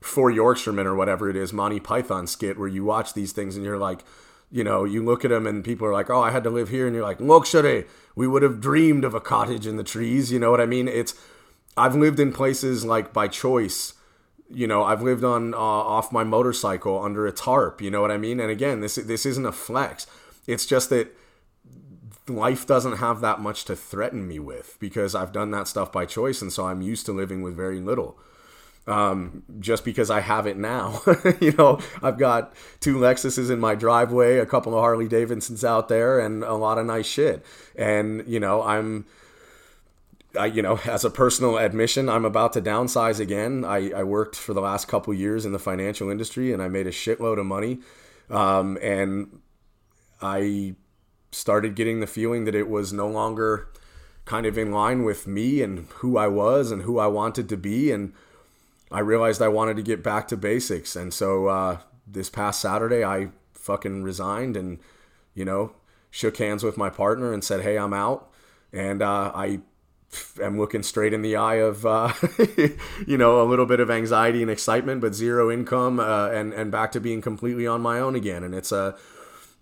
Four 0.00 0.32
Yorkshiremen 0.32 0.86
or 0.86 0.96
whatever 0.96 1.30
it 1.30 1.36
is, 1.36 1.52
Monty 1.52 1.78
Python 1.78 2.26
skit 2.26 2.58
where 2.58 2.68
you 2.68 2.84
watch 2.84 3.14
these 3.14 3.30
things 3.30 3.54
and 3.54 3.64
you're 3.64 3.78
like, 3.78 4.04
you 4.50 4.64
know, 4.64 4.84
you 4.84 5.02
look 5.02 5.24
at 5.24 5.30
them 5.30 5.46
and 5.46 5.64
people 5.64 5.86
are 5.86 5.92
like, 5.92 6.10
oh, 6.10 6.20
I 6.20 6.30
had 6.30 6.44
to 6.44 6.50
live 6.50 6.68
here. 6.68 6.86
And 6.86 6.94
you're 6.94 7.04
like, 7.04 7.20
luxury. 7.20 7.86
We 8.14 8.26
would 8.26 8.42
have 8.42 8.60
dreamed 8.60 9.04
of 9.04 9.14
a 9.14 9.20
cottage 9.20 9.66
in 9.66 9.76
the 9.76 9.84
trees. 9.84 10.30
You 10.30 10.38
know 10.38 10.50
what 10.50 10.60
I 10.60 10.66
mean? 10.66 10.88
It's, 10.88 11.14
I've 11.76 11.94
lived 11.94 12.20
in 12.20 12.32
places 12.32 12.84
like 12.84 13.12
by 13.12 13.28
choice. 13.28 13.94
You 14.50 14.66
know, 14.66 14.84
I've 14.84 15.02
lived 15.02 15.24
on 15.24 15.54
uh, 15.54 15.56
off 15.56 16.12
my 16.12 16.24
motorcycle 16.24 17.02
under 17.02 17.26
a 17.26 17.32
tarp. 17.32 17.80
You 17.80 17.90
know 17.90 18.00
what 18.00 18.10
I 18.10 18.18
mean? 18.18 18.40
And 18.40 18.50
again, 18.50 18.80
this 18.80 18.96
this 18.96 19.24
isn't 19.24 19.46
a 19.46 19.52
flex. 19.52 20.06
It's 20.46 20.66
just 20.66 20.90
that 20.90 21.16
life 22.28 22.66
doesn't 22.66 22.98
have 22.98 23.20
that 23.20 23.40
much 23.40 23.64
to 23.66 23.76
threaten 23.76 24.26
me 24.28 24.38
with 24.38 24.76
because 24.78 25.14
I've 25.14 25.32
done 25.32 25.50
that 25.52 25.68
stuff 25.68 25.90
by 25.90 26.06
choice, 26.06 26.42
and 26.42 26.52
so 26.52 26.66
I'm 26.66 26.82
used 26.82 27.06
to 27.06 27.12
living 27.12 27.42
with 27.42 27.56
very 27.56 27.80
little. 27.80 28.18
Um, 28.84 29.44
just 29.60 29.84
because 29.84 30.10
I 30.10 30.20
have 30.20 30.48
it 30.48 30.56
now, 30.56 31.00
you 31.40 31.52
know, 31.52 31.78
I've 32.02 32.18
got 32.18 32.52
two 32.80 32.96
Lexuses 32.96 33.48
in 33.48 33.60
my 33.60 33.76
driveway, 33.76 34.38
a 34.38 34.46
couple 34.46 34.74
of 34.74 34.80
Harley 34.80 35.06
Davidsons 35.06 35.64
out 35.64 35.86
there, 35.88 36.18
and 36.18 36.42
a 36.42 36.54
lot 36.54 36.78
of 36.78 36.86
nice 36.86 37.06
shit. 37.06 37.46
And 37.76 38.24
you 38.26 38.40
know, 38.40 38.62
I'm 38.62 39.06
I, 40.38 40.46
you 40.46 40.62
know, 40.62 40.78
as 40.84 41.04
a 41.04 41.10
personal 41.10 41.58
admission, 41.58 42.08
I'm 42.08 42.24
about 42.24 42.52
to 42.54 42.62
downsize 42.62 43.20
again. 43.20 43.64
I, 43.64 43.90
I 43.90 44.02
worked 44.02 44.36
for 44.36 44.54
the 44.54 44.60
last 44.60 44.88
couple 44.88 45.12
years 45.14 45.44
in 45.44 45.52
the 45.52 45.58
financial 45.58 46.10
industry 46.10 46.52
and 46.52 46.62
I 46.62 46.68
made 46.68 46.86
a 46.86 46.92
shitload 46.92 47.38
of 47.38 47.46
money. 47.46 47.80
Um, 48.30 48.78
and 48.80 49.40
I 50.20 50.76
started 51.32 51.74
getting 51.74 52.00
the 52.00 52.06
feeling 52.06 52.44
that 52.44 52.54
it 52.54 52.68
was 52.68 52.92
no 52.92 53.08
longer 53.08 53.68
kind 54.24 54.46
of 54.46 54.56
in 54.56 54.70
line 54.70 55.02
with 55.04 55.26
me 55.26 55.62
and 55.62 55.88
who 55.96 56.16
I 56.16 56.28
was 56.28 56.70
and 56.70 56.82
who 56.82 56.98
I 56.98 57.08
wanted 57.08 57.48
to 57.48 57.56
be. 57.56 57.90
And 57.90 58.12
I 58.90 59.00
realized 59.00 59.42
I 59.42 59.48
wanted 59.48 59.76
to 59.76 59.82
get 59.82 60.02
back 60.02 60.28
to 60.28 60.36
basics. 60.36 60.94
And 60.94 61.12
so 61.12 61.48
uh, 61.48 61.78
this 62.06 62.30
past 62.30 62.60
Saturday, 62.60 63.04
I 63.04 63.30
fucking 63.54 64.02
resigned 64.02 64.56
and, 64.56 64.78
you 65.34 65.44
know, 65.44 65.72
shook 66.10 66.36
hands 66.36 66.62
with 66.62 66.76
my 66.76 66.90
partner 66.90 67.32
and 67.32 67.42
said, 67.42 67.62
hey, 67.62 67.78
I'm 67.78 67.94
out. 67.94 68.30
And 68.72 69.02
uh, 69.02 69.32
I 69.34 69.60
am 70.42 70.58
looking 70.58 70.82
straight 70.82 71.12
in 71.12 71.22
the 71.22 71.36
eye 71.36 71.56
of 71.56 71.84
uh, 71.86 72.12
you 73.06 73.18
know 73.18 73.42
a 73.42 73.46
little 73.46 73.66
bit 73.66 73.80
of 73.80 73.90
anxiety 73.90 74.42
and 74.42 74.50
excitement, 74.50 75.00
but 75.00 75.14
zero 75.14 75.50
income, 75.50 76.00
uh, 76.00 76.28
and 76.28 76.52
and 76.52 76.70
back 76.70 76.92
to 76.92 77.00
being 77.00 77.20
completely 77.20 77.66
on 77.66 77.80
my 77.80 77.98
own 77.98 78.14
again. 78.14 78.42
And 78.42 78.54
it's 78.54 78.72
a 78.72 78.96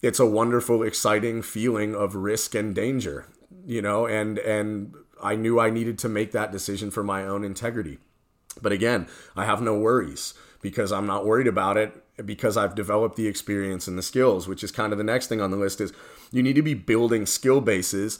it's 0.03 0.19
a 0.19 0.27
wonderful, 0.27 0.83
exciting 0.83 1.43
feeling 1.43 1.95
of 1.95 2.15
risk 2.15 2.55
and 2.55 2.75
danger, 2.75 3.27
you 3.67 3.83
know. 3.83 4.07
And 4.07 4.39
and 4.39 4.95
I 5.23 5.35
knew 5.35 5.61
I 5.61 5.71
needed 5.71 5.99
to 6.01 6.09
make 6.09 6.33
that 6.33 6.53
decision 6.53 6.91
for 6.91 7.03
my 7.03 7.25
own 7.25 7.45
integrity. 7.45 7.99
But 8.61 8.73
again, 8.73 9.07
I 9.37 9.45
have 9.45 9.63
no 9.63 9.79
worries 9.79 10.35
because 10.61 10.93
I'm 10.93 11.07
not 11.07 11.25
worried 11.25 11.47
about 11.47 11.77
it 11.77 11.93
because 12.27 12.57
I've 12.57 12.75
developed 12.75 13.17
the 13.17 13.27
experience 13.27 13.89
and 13.89 13.97
the 13.97 14.03
skills, 14.03 14.47
which 14.47 14.63
is 14.63 14.71
kind 14.71 14.93
of 14.93 14.99
the 14.99 15.05
next 15.05 15.29
thing 15.29 15.41
on 15.41 15.51
the 15.51 15.57
list 15.57 15.81
is 15.81 15.93
you 16.31 16.43
need 16.43 16.57
to 16.57 16.63
be 16.63 16.75
building 16.75 17.25
skill 17.27 17.61
bases 17.61 18.19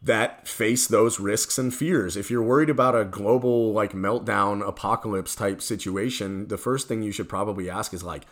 that 0.00 0.46
face 0.46 0.86
those 0.86 1.18
risks 1.18 1.58
and 1.58 1.74
fears. 1.74 2.16
If 2.16 2.30
you're 2.30 2.42
worried 2.42 2.70
about 2.70 2.94
a 2.94 3.04
global 3.04 3.72
like 3.72 3.92
meltdown 3.92 4.66
apocalypse 4.66 5.34
type 5.34 5.60
situation, 5.60 6.48
the 6.48 6.58
first 6.58 6.86
thing 6.86 7.02
you 7.02 7.12
should 7.12 7.28
probably 7.28 7.68
ask 7.68 7.92
is 7.92 8.04
like, 8.04 8.24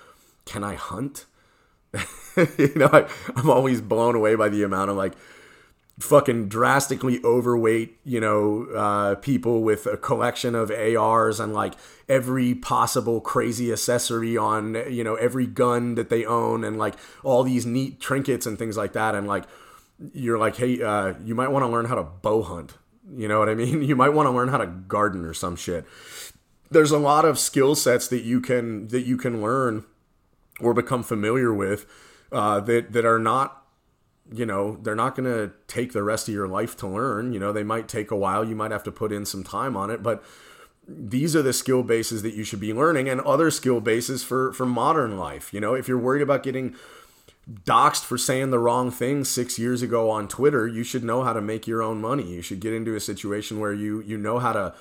can 0.45 0.63
I 0.63 0.75
hunt? 0.75 1.27
you 2.59 2.73
know, 2.77 2.89
I, 2.93 3.09
I'm 3.35 3.51
always 3.51 3.81
blown 3.81 4.15
away 4.15 4.37
by 4.37 4.49
the 4.49 4.63
amount 4.63 4.91
of 4.91 4.97
like 4.97 5.15
fucking 5.99 6.49
drastically 6.49 7.21
overweight, 7.25 7.99
you 8.05 8.21
know, 8.21 8.67
uh, 8.75 9.15
people 9.17 9.63
with 9.63 9.87
a 9.87 9.97
collection 9.97 10.55
of 10.55 10.71
ARs 10.71 11.41
and 11.41 11.55
like 11.55 11.75
every 12.09 12.55
possible 12.55 13.21
crazy 13.21 13.73
accessory 13.73 14.37
on, 14.37 14.75
you 14.91 15.03
know, 15.03 15.15
every 15.15 15.47
gun 15.47 15.95
that 15.95 16.11
they 16.11 16.25
own 16.25 16.65
and 16.65 16.79
like 16.79 16.95
all 17.25 17.43
these 17.43 17.65
neat 17.65 17.99
trinkets 17.99 18.47
and 18.47 18.59
things 18.59 18.77
like 18.77 18.93
that. 18.93 19.15
And 19.15 19.27
like, 19.27 19.45
you're 20.13 20.39
like, 20.39 20.57
hey, 20.57 20.83
uh, 20.83 21.15
you 21.25 21.35
might 21.35 21.49
want 21.49 21.65
to 21.65 21.69
learn 21.69 21.87
how 21.87 21.95
to 21.95 22.03
bow 22.03 22.43
hunt. 22.43 22.75
You 23.15 23.29
know 23.29 23.39
what 23.39 23.49
I 23.49 23.55
mean? 23.55 23.83
You 23.87 23.97
might 23.97 24.11
want 24.11 24.27
to 24.27 24.31
learn 24.31 24.49
how 24.49 24.59
to 24.59 24.67
garden 24.67 25.25
or 25.25 25.35
some 25.35 25.57
shit. 25.57 25.85
There's 26.71 26.91
a 26.91 26.99
lot 26.99 27.25
of 27.25 27.39
skill 27.39 27.75
sets 27.75 28.09
that 28.09 28.23
you 28.23 28.41
can 28.41 28.89
that 28.89 29.07
you 29.07 29.17
can 29.17 29.41
learn 29.41 29.85
or 30.61 30.75
become 30.75 31.03
familiar 31.03 31.53
with 31.55 31.87
uh, 32.33 32.61
that 32.61 32.93
that 32.93 33.05
are 33.05 33.19
not 33.19 33.63
you 34.33 34.45
know 34.45 34.77
they're 34.83 34.97
not 34.97 35.15
going 35.15 35.31
to 35.31 35.53
take 35.69 35.93
the 35.93 36.03
rest 36.03 36.27
of 36.29 36.35
your 36.35 36.49
life 36.49 36.77
to 36.77 36.87
learn 36.87 37.33
you 37.33 37.39
know 37.39 37.53
they 37.53 37.63
might 37.63 37.89
take 37.89 38.11
a 38.11 38.17
while 38.17 38.45
you 38.45 38.57
might 38.57 38.73
have 38.73 38.83
to 38.83 38.91
put 38.91 39.13
in 39.13 39.25
some 39.25 39.45
time 39.45 39.77
on 39.77 39.91
it 39.91 40.03
but 40.03 40.23
these 40.89 41.37
are 41.37 41.43
the 41.43 41.53
skill 41.53 41.83
bases 41.83 42.23
that 42.23 42.35
you 42.35 42.43
should 42.43 42.61
be 42.61 42.73
learning 42.73 43.09
and 43.09 43.21
other 43.21 43.51
skill 43.51 43.81
bases 43.81 44.25
for 44.25 44.53
for 44.53 44.67
modern 44.67 45.17
life 45.17 45.55
you 45.55 45.61
know 45.61 45.75
if 45.75 45.87
you're 45.87 45.99
worried 45.99 46.23
about 46.23 46.43
getting 46.43 46.75
doxxed 47.51 48.05
for 48.05 48.19
saying 48.19 48.51
the 48.51 48.59
wrong 48.59 48.91
thing 48.91 49.25
six 49.25 49.59
years 49.59 49.83
ago 49.83 50.11
on 50.11 50.29
Twitter, 50.29 50.67
you 50.67 50.83
should 50.83 51.05
know 51.05 51.23
how 51.23 51.33
to 51.33 51.41
make 51.41 51.67
your 51.67 51.83
own 51.83 52.01
money. 52.01 52.25
You 52.25 52.43
should 52.43 52.61
get 52.61 52.73
into 52.73 52.95
a 52.97 53.01
situation 53.01 53.61
where 53.61 53.73
you 53.73 54.01
you 54.03 54.19
know 54.19 54.39
how 54.39 54.53
to 54.53 54.75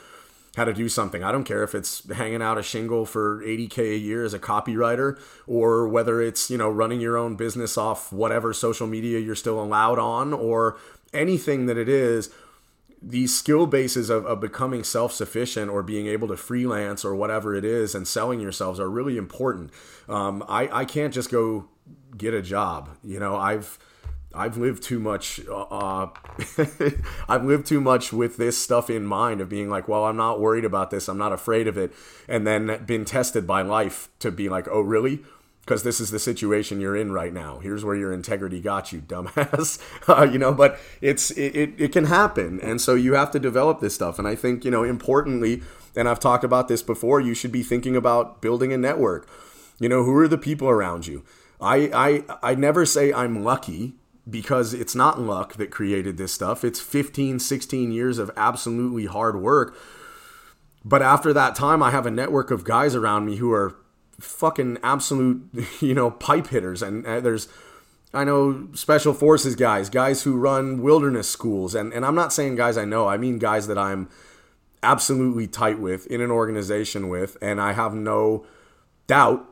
how 0.56 0.63
to 0.63 0.73
do 0.73 0.88
something. 0.88 1.23
I 1.23 1.32
don't 1.32 1.43
care 1.43 1.63
if 1.63 1.75
it's 1.75 2.10
hanging 2.12 2.41
out 2.41 2.58
a 2.58 2.63
shingle 2.63 3.06
for 3.06 3.41
80k 3.41 3.78
a 3.95 3.97
year 3.97 4.23
as 4.23 4.34
a 4.34 4.39
copywriter 4.39 5.19
or 5.47 5.88
whether 5.88 6.21
it's, 6.21 6.49
you 6.49 6.58
know, 6.58 6.69
running 6.69 7.01
your 7.01 7.17
own 7.17 7.36
business 7.36 7.78
off 7.78 8.12
whatever 8.12 8.54
social 8.54 8.88
media 8.88 9.19
you're 9.19 9.36
still 9.36 9.62
allowed 9.62 9.99
on 9.99 10.34
or 10.34 10.78
anything 11.13 11.65
that 11.65 11.78
it 11.78 11.89
is. 11.89 12.30
These 13.08 13.38
skill 13.38 13.68
bases 13.68 14.10
of, 14.10 14.26
of 14.26 14.41
becoming 14.41 14.84
self 14.84 15.13
sufficient 15.13 15.70
or 15.70 15.84
being 15.84 16.08
able 16.08 16.28
to 16.30 16.36
freelance 16.36 17.06
or 17.06 17.13
whatever 17.15 17.54
it 17.54 17.63
is 17.63 17.94
and 17.94 18.08
selling 18.08 18.39
yourselves 18.39 18.80
are 18.80 18.89
really 18.89 19.15
important. 19.15 19.72
Um, 20.10 20.44
I, 20.50 20.70
I 20.82 20.86
can't 20.86 21.13
just 21.13 21.30
go 21.30 21.70
get 22.18 22.34
a 22.34 22.41
job. 22.41 22.89
You 23.04 23.20
know, 23.20 23.36
I've 23.36 23.78
I've 24.36 24.58
lived 24.58 24.84
too 24.84 25.00
much. 25.00 25.39
Uh, 25.50 26.08
I've 27.30 27.46
lived 27.46 27.65
too 27.65 27.80
much 27.80 28.12
with 28.12 28.38
this 28.38 28.58
stuff 28.58 28.89
in 28.89 29.06
mind 29.06 29.41
of 29.41 29.50
being 29.50 29.70
like, 29.70 29.88
well, 29.88 30.06
I'm 30.06 30.18
not 30.18 30.39
worried 30.39 30.65
about 30.65 30.91
this. 30.91 31.08
I'm 31.08 31.18
not 31.18 31.32
afraid 31.32 31.68
of 31.68 31.78
it, 31.78 31.94
and 32.28 32.46
then 32.46 32.84
been 32.86 33.06
tested 33.06 33.48
by 33.48 33.62
life 33.62 34.10
to 34.20 34.32
be 34.32 34.50
like, 34.50 34.68
oh, 34.70 34.82
really? 34.82 35.24
Because 35.65 35.82
this 35.82 35.99
is 35.99 36.12
the 36.12 36.19
situation 36.19 36.80
you're 36.80 36.95
in 36.95 37.12
right 37.12 37.34
now. 37.34 37.58
Here's 37.58 37.84
where 37.84 37.95
your 37.95 38.13
integrity 38.13 38.62
got 38.62 38.93
you, 38.93 39.01
dumbass. 39.08 39.80
Uh, 40.08 40.23
you 40.23 40.38
know, 40.38 40.54
but 40.54 40.80
it's 41.01 41.32
it, 41.32 41.56
it, 41.56 41.73
it 41.78 41.91
can 41.91 42.06
happen, 42.06 42.62
and 42.62 42.80
so 42.80 42.93
you 42.93 43.13
have 43.13 43.32
to 43.32 43.39
develop 43.39 43.80
this 43.80 43.95
stuff. 43.95 44.19
And 44.19 44.28
I 44.28 44.36
think 44.36 44.63
you 44.63 44.71
know, 44.71 44.84
importantly, 44.84 45.63
and 45.95 46.08
I've 46.08 46.19
talked 46.19 46.43
about 46.43 46.67
this 46.67 46.84
before. 46.84 47.19
You 47.19 47.34
should 47.34 47.51
be 47.51 47.63
thinking 47.63 47.95
about 47.95 48.41
building 48.41 48.71
a 48.73 48.78
network. 48.78 49.28
You 49.80 49.89
know, 49.89 50.04
who 50.04 50.15
are 50.17 50.28
the 50.28 50.38
people 50.38 50.69
around 50.69 51.08
you? 51.08 51.23
I 51.60 51.89
I 51.93 52.51
I 52.51 52.56
never 52.56 52.86
say 52.86 53.12
I'm 53.12 53.43
lucky 53.43 53.95
because 54.30 54.73
it's 54.73 54.95
not 54.95 55.19
luck 55.19 55.56
that 55.56 55.71
created 55.71 56.17
this 56.17 56.34
stuff. 56.34 56.63
It's 56.63 56.80
15, 56.80 57.39
16 57.39 57.91
years 57.91 58.17
of 58.17 58.32
absolutely 58.36 59.06
hard 59.06 59.39
work. 59.39 59.78
But 60.84 61.01
after 61.01 61.34
that 61.34 61.56
time, 61.56 61.82
I 61.82 61.91
have 61.91 62.06
a 62.06 62.12
network 62.12 62.51
of 62.51 62.63
guys 62.63 62.95
around 62.95 63.25
me 63.25 63.38
who 63.38 63.51
are 63.51 63.75
fucking 64.19 64.78
absolute, 64.84 65.49
you 65.80 65.93
know, 65.93 66.12
pipe 66.12 66.47
hitters. 66.47 66.82
And 66.82 67.06
uh, 67.06 67.19
there's, 67.19 67.47
I 68.13 68.23
know 68.23 68.67
special 68.73 69.13
forces 69.13 69.56
guys, 69.56 69.89
guys 69.89 70.23
who 70.23 70.38
run 70.38 70.82
wilderness 70.82 71.30
schools. 71.30 71.75
And, 71.75 71.93
and 71.93 72.06
I'm 72.06 72.15
not 72.15 72.34
saying 72.34 72.56
guys 72.56 72.78
I 72.78 72.86
know, 72.86 73.08
I 73.08 73.17
mean 73.17 73.39
guys 73.39 73.67
that 73.67 73.78
I'm 73.78 74.10
absolutely 74.84 75.47
tight 75.47 75.80
with 75.80 76.06
in 76.08 76.21
an 76.21 76.32
organization 76.32 77.10
with. 77.10 77.38
And 77.41 77.60
I 77.60 77.73
have 77.73 77.93
no 77.93 78.45
doubt 79.08 79.49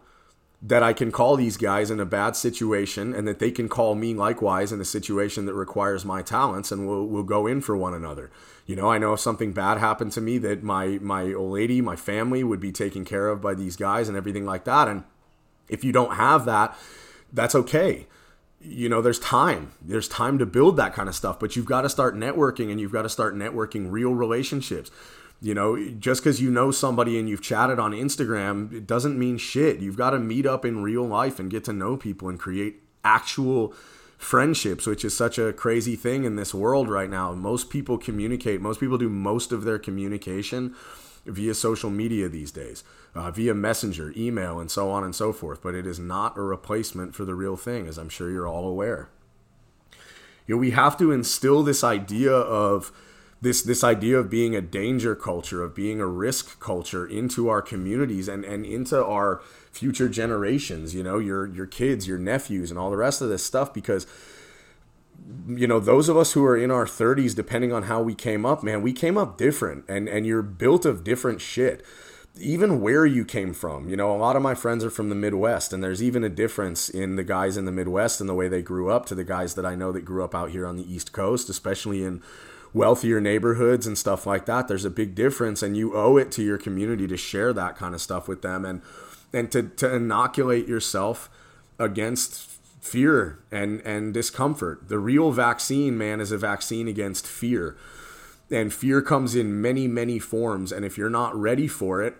that 0.65 0.81
I 0.81 0.93
can 0.93 1.11
call 1.11 1.35
these 1.35 1.57
guys 1.57 1.91
in 1.91 1.99
a 1.99 2.05
bad 2.05 2.37
situation 2.37 3.13
and 3.13 3.27
that 3.27 3.39
they 3.39 3.51
can 3.51 3.67
call 3.67 3.95
me 3.95 4.13
likewise 4.13 4.71
in 4.71 4.79
a 4.79 4.85
situation 4.85 5.45
that 5.45 5.53
requires 5.53 6.05
my 6.05 6.21
talents 6.21 6.71
and 6.71 6.87
we'll, 6.87 7.05
we'll 7.05 7.23
go 7.23 7.45
in 7.45 7.59
for 7.59 7.75
one 7.75 7.93
another. 7.93 8.31
You 8.65 8.77
know, 8.77 8.89
I 8.89 8.97
know 8.97 9.11
if 9.11 9.19
something 9.19 9.51
bad 9.51 9.79
happened 9.79 10.13
to 10.13 10.21
me 10.21 10.37
that 10.37 10.63
my, 10.63 10.99
my 11.01 11.33
old 11.33 11.51
lady, 11.51 11.81
my 11.81 11.97
family 11.97 12.45
would 12.45 12.61
be 12.61 12.71
taken 12.71 13.03
care 13.03 13.27
of 13.27 13.41
by 13.41 13.55
these 13.55 13.75
guys 13.75 14.07
and 14.07 14.15
everything 14.15 14.45
like 14.45 14.63
that. 14.63 14.87
And 14.87 15.03
if 15.67 15.83
you 15.83 15.91
don't 15.91 16.15
have 16.15 16.45
that, 16.45 16.77
that's 17.33 17.55
okay. 17.55 18.07
You 18.61 18.87
know, 18.87 19.01
there's 19.01 19.19
time. 19.19 19.73
There's 19.81 20.07
time 20.07 20.37
to 20.39 20.45
build 20.45 20.77
that 20.77 20.93
kind 20.93 21.09
of 21.09 21.15
stuff, 21.15 21.41
but 21.41 21.57
you've 21.57 21.65
got 21.65 21.81
to 21.81 21.89
start 21.89 22.15
networking 22.15 22.71
and 22.71 22.79
you've 22.79 22.93
got 22.93 23.01
to 23.01 23.09
start 23.09 23.35
networking 23.35 23.91
real 23.91 24.13
relationships 24.13 24.91
you 25.43 25.53
know, 25.53 25.77
just 25.99 26.23
because 26.23 26.39
you 26.39 26.49
know 26.49 26.71
somebody 26.71 27.19
and 27.19 27.27
you've 27.27 27.41
chatted 27.41 27.77
on 27.77 27.91
Instagram, 27.91 28.71
it 28.71 28.87
doesn't 28.87 29.19
mean 29.19 29.37
shit. 29.37 29.79
You've 29.79 29.97
got 29.97 30.11
to 30.11 30.19
meet 30.19 30.45
up 30.45 30.63
in 30.63 30.81
real 30.81 31.03
life 31.03 31.37
and 31.37 31.51
get 31.51 31.65
to 31.65 31.73
know 31.73 31.97
people 31.97 32.29
and 32.29 32.39
create 32.39 32.81
actual 33.03 33.73
friendships, 34.17 34.87
which 34.87 35.03
is 35.03 35.15
such 35.15 35.37
a 35.37 35.51
crazy 35.51 35.97
thing 35.97 36.23
in 36.23 36.37
this 36.37 36.53
world 36.53 36.87
right 36.87 37.09
now. 37.09 37.33
Most 37.33 37.69
people 37.69 37.97
communicate, 37.97 38.61
most 38.61 38.79
people 38.79 38.97
do 38.97 39.09
most 39.09 39.51
of 39.51 39.65
their 39.65 39.77
communication 39.77 40.75
via 41.25 41.53
social 41.53 41.89
media 41.89 42.29
these 42.29 42.51
days, 42.51 42.85
uh, 43.13 43.29
via 43.29 43.53
messenger, 43.53 44.13
email, 44.15 44.61
and 44.61 44.71
so 44.71 44.89
on 44.89 45.03
and 45.03 45.13
so 45.13 45.33
forth. 45.33 45.61
But 45.61 45.75
it 45.75 45.85
is 45.85 45.99
not 45.99 46.37
a 46.37 46.41
replacement 46.41 47.15
for 47.15 47.25
the 47.25 47.35
real 47.35 47.57
thing, 47.57 47.85
as 47.85 47.97
I'm 47.97 48.07
sure 48.07 48.31
you're 48.31 48.47
all 48.47 48.65
aware. 48.65 49.09
You 50.47 50.55
know, 50.55 50.59
we 50.59 50.71
have 50.71 50.97
to 50.99 51.11
instill 51.11 51.63
this 51.63 51.83
idea 51.83 52.31
of 52.31 52.93
this 53.43 53.61
this 53.61 53.83
idea 53.83 54.17
of 54.17 54.29
being 54.29 54.55
a 54.55 54.61
danger 54.61 55.15
culture, 55.15 55.61
of 55.61 55.75
being 55.75 55.99
a 55.99 56.07
risk 56.07 56.59
culture 56.61 57.05
into 57.05 57.49
our 57.49 57.61
communities 57.61 58.29
and, 58.29 58.45
and 58.45 58.65
into 58.65 59.05
our 59.05 59.41
future 59.69 60.07
generations, 60.07 60.95
you 60.95 61.03
know, 61.03 61.19
your 61.19 61.45
your 61.45 61.67
kids, 61.67 62.07
your 62.07 62.17
nephews 62.17 62.71
and 62.71 62.79
all 62.79 62.89
the 62.89 62.97
rest 62.97 63.21
of 63.21 63.29
this 63.29 63.43
stuff 63.43 63.73
because 63.73 64.07
you 65.47 65.67
know, 65.67 65.79
those 65.79 66.09
of 66.09 66.17
us 66.17 66.33
who 66.33 66.43
are 66.43 66.57
in 66.57 66.71
our 66.71 66.85
30s 66.85 67.35
depending 67.35 67.71
on 67.71 67.83
how 67.83 68.01
we 68.01 68.15
came 68.15 68.45
up, 68.45 68.63
man, 68.63 68.81
we 68.81 68.93
came 68.93 69.17
up 69.17 69.37
different 69.37 69.83
and 69.89 70.07
and 70.07 70.25
you're 70.25 70.41
built 70.41 70.85
of 70.85 71.03
different 71.03 71.41
shit 71.41 71.85
even 72.39 72.81
where 72.81 73.05
you 73.05 73.23
came 73.23 73.53
from. 73.53 73.87
You 73.87 73.95
know, 73.95 74.15
a 74.15 74.17
lot 74.17 74.35
of 74.35 74.41
my 74.41 74.55
friends 74.55 74.83
are 74.83 74.89
from 74.89 75.09
the 75.09 75.15
Midwest, 75.15 75.71
and 75.71 75.83
there's 75.83 76.01
even 76.01 76.23
a 76.23 76.29
difference 76.29 76.89
in 76.89 77.15
the 77.15 77.23
guys 77.23 77.57
in 77.57 77.65
the 77.65 77.71
Midwest 77.71 78.19
and 78.19 78.27
the 78.27 78.33
way 78.33 78.47
they 78.47 78.63
grew 78.63 78.89
up 78.89 79.05
to 79.07 79.13
the 79.13 79.23
guys 79.23 79.53
that 79.53 79.67
I 79.67 79.75
know 79.75 79.91
that 79.91 80.01
grew 80.01 80.23
up 80.23 80.33
out 80.33 80.49
here 80.49 80.65
on 80.65 80.75
the 80.75 80.91
East 80.91 81.11
Coast, 81.11 81.47
especially 81.47 82.03
in 82.03 82.23
wealthier 82.73 83.21
neighborhoods 83.21 83.85
and 83.85 83.97
stuff 83.97 84.25
like 84.25 84.45
that 84.45 84.67
there's 84.67 84.85
a 84.85 84.89
big 84.89 85.13
difference 85.13 85.61
and 85.61 85.77
you 85.77 85.95
owe 85.95 86.17
it 86.17 86.31
to 86.31 86.41
your 86.41 86.57
community 86.57 87.07
to 87.07 87.15
share 87.15 87.53
that 87.53 87.75
kind 87.75 87.93
of 87.93 88.01
stuff 88.01 88.27
with 88.27 88.41
them 88.41 88.65
and 88.65 88.81
and 89.33 89.51
to, 89.51 89.63
to 89.63 89.95
inoculate 89.95 90.67
yourself 90.67 91.29
against 91.79 92.49
fear 92.79 93.39
and 93.51 93.81
and 93.81 94.13
discomfort. 94.13 94.87
The 94.89 94.99
real 94.99 95.31
vaccine 95.31 95.97
man 95.97 96.21
is 96.21 96.31
a 96.31 96.37
vaccine 96.37 96.87
against 96.87 97.25
fear. 97.25 97.75
And 98.51 98.73
fear 98.73 99.01
comes 99.01 99.35
in 99.35 99.61
many 99.61 99.87
many 99.87 100.19
forms 100.19 100.71
and 100.71 100.85
if 100.85 100.97
you're 100.97 101.09
not 101.09 101.35
ready 101.35 101.67
for 101.67 102.01
it 102.01 102.17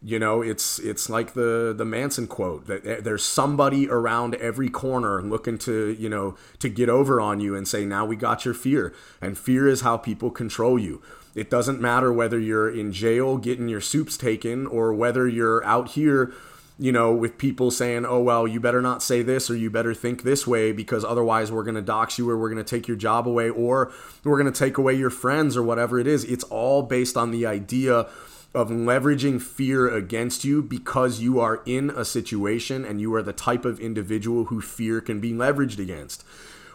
you 0.00 0.18
know 0.18 0.42
it's 0.42 0.78
it's 0.78 1.10
like 1.10 1.34
the 1.34 1.74
the 1.76 1.84
manson 1.84 2.26
quote 2.26 2.66
that 2.66 2.86
eh, 2.86 3.00
there's 3.00 3.24
somebody 3.24 3.88
around 3.88 4.36
every 4.36 4.68
corner 4.68 5.20
looking 5.22 5.58
to 5.58 5.96
you 5.98 6.08
know 6.08 6.36
to 6.60 6.68
get 6.68 6.88
over 6.88 7.20
on 7.20 7.40
you 7.40 7.56
and 7.56 7.66
say 7.66 7.84
now 7.84 8.04
we 8.04 8.14
got 8.14 8.44
your 8.44 8.54
fear. 8.54 8.94
And 9.20 9.36
fear 9.36 9.66
is 9.66 9.80
how 9.80 9.96
people 9.96 10.30
control 10.30 10.78
you. 10.78 11.02
It 11.34 11.50
doesn't 11.50 11.80
matter 11.80 12.12
whether 12.12 12.38
you're 12.38 12.70
in 12.70 12.92
jail 12.92 13.38
getting 13.38 13.68
your 13.68 13.80
soups 13.80 14.16
taken 14.16 14.66
or 14.66 14.92
whether 14.92 15.26
you're 15.26 15.64
out 15.64 15.90
here 15.90 16.32
you 16.80 16.92
know 16.92 17.12
with 17.12 17.38
people 17.38 17.72
saying 17.72 18.06
oh 18.06 18.20
well 18.20 18.46
you 18.46 18.60
better 18.60 18.80
not 18.80 19.02
say 19.02 19.20
this 19.20 19.50
or 19.50 19.56
you 19.56 19.68
better 19.68 19.92
think 19.94 20.22
this 20.22 20.46
way 20.46 20.70
because 20.70 21.04
otherwise 21.04 21.50
we're 21.50 21.64
going 21.64 21.74
to 21.74 21.82
dox 21.82 22.18
you 22.18 22.30
or 22.30 22.38
we're 22.38 22.50
going 22.50 22.64
to 22.64 22.76
take 22.76 22.86
your 22.86 22.96
job 22.96 23.26
away 23.26 23.50
or 23.50 23.90
we're 24.22 24.40
going 24.40 24.52
to 24.52 24.56
take 24.56 24.78
away 24.78 24.94
your 24.94 25.10
friends 25.10 25.56
or 25.56 25.62
whatever 25.62 25.98
it 25.98 26.06
is. 26.06 26.22
It's 26.22 26.44
all 26.44 26.82
based 26.82 27.16
on 27.16 27.32
the 27.32 27.46
idea 27.46 28.06
of 28.54 28.70
leveraging 28.70 29.40
fear 29.40 29.88
against 29.88 30.44
you 30.44 30.62
because 30.62 31.20
you 31.20 31.38
are 31.38 31.62
in 31.66 31.90
a 31.90 32.04
situation 32.04 32.84
and 32.84 33.00
you 33.00 33.14
are 33.14 33.22
the 33.22 33.32
type 33.32 33.64
of 33.64 33.78
individual 33.78 34.46
who 34.46 34.60
fear 34.60 35.00
can 35.00 35.20
be 35.20 35.32
leveraged 35.32 35.78
against. 35.78 36.24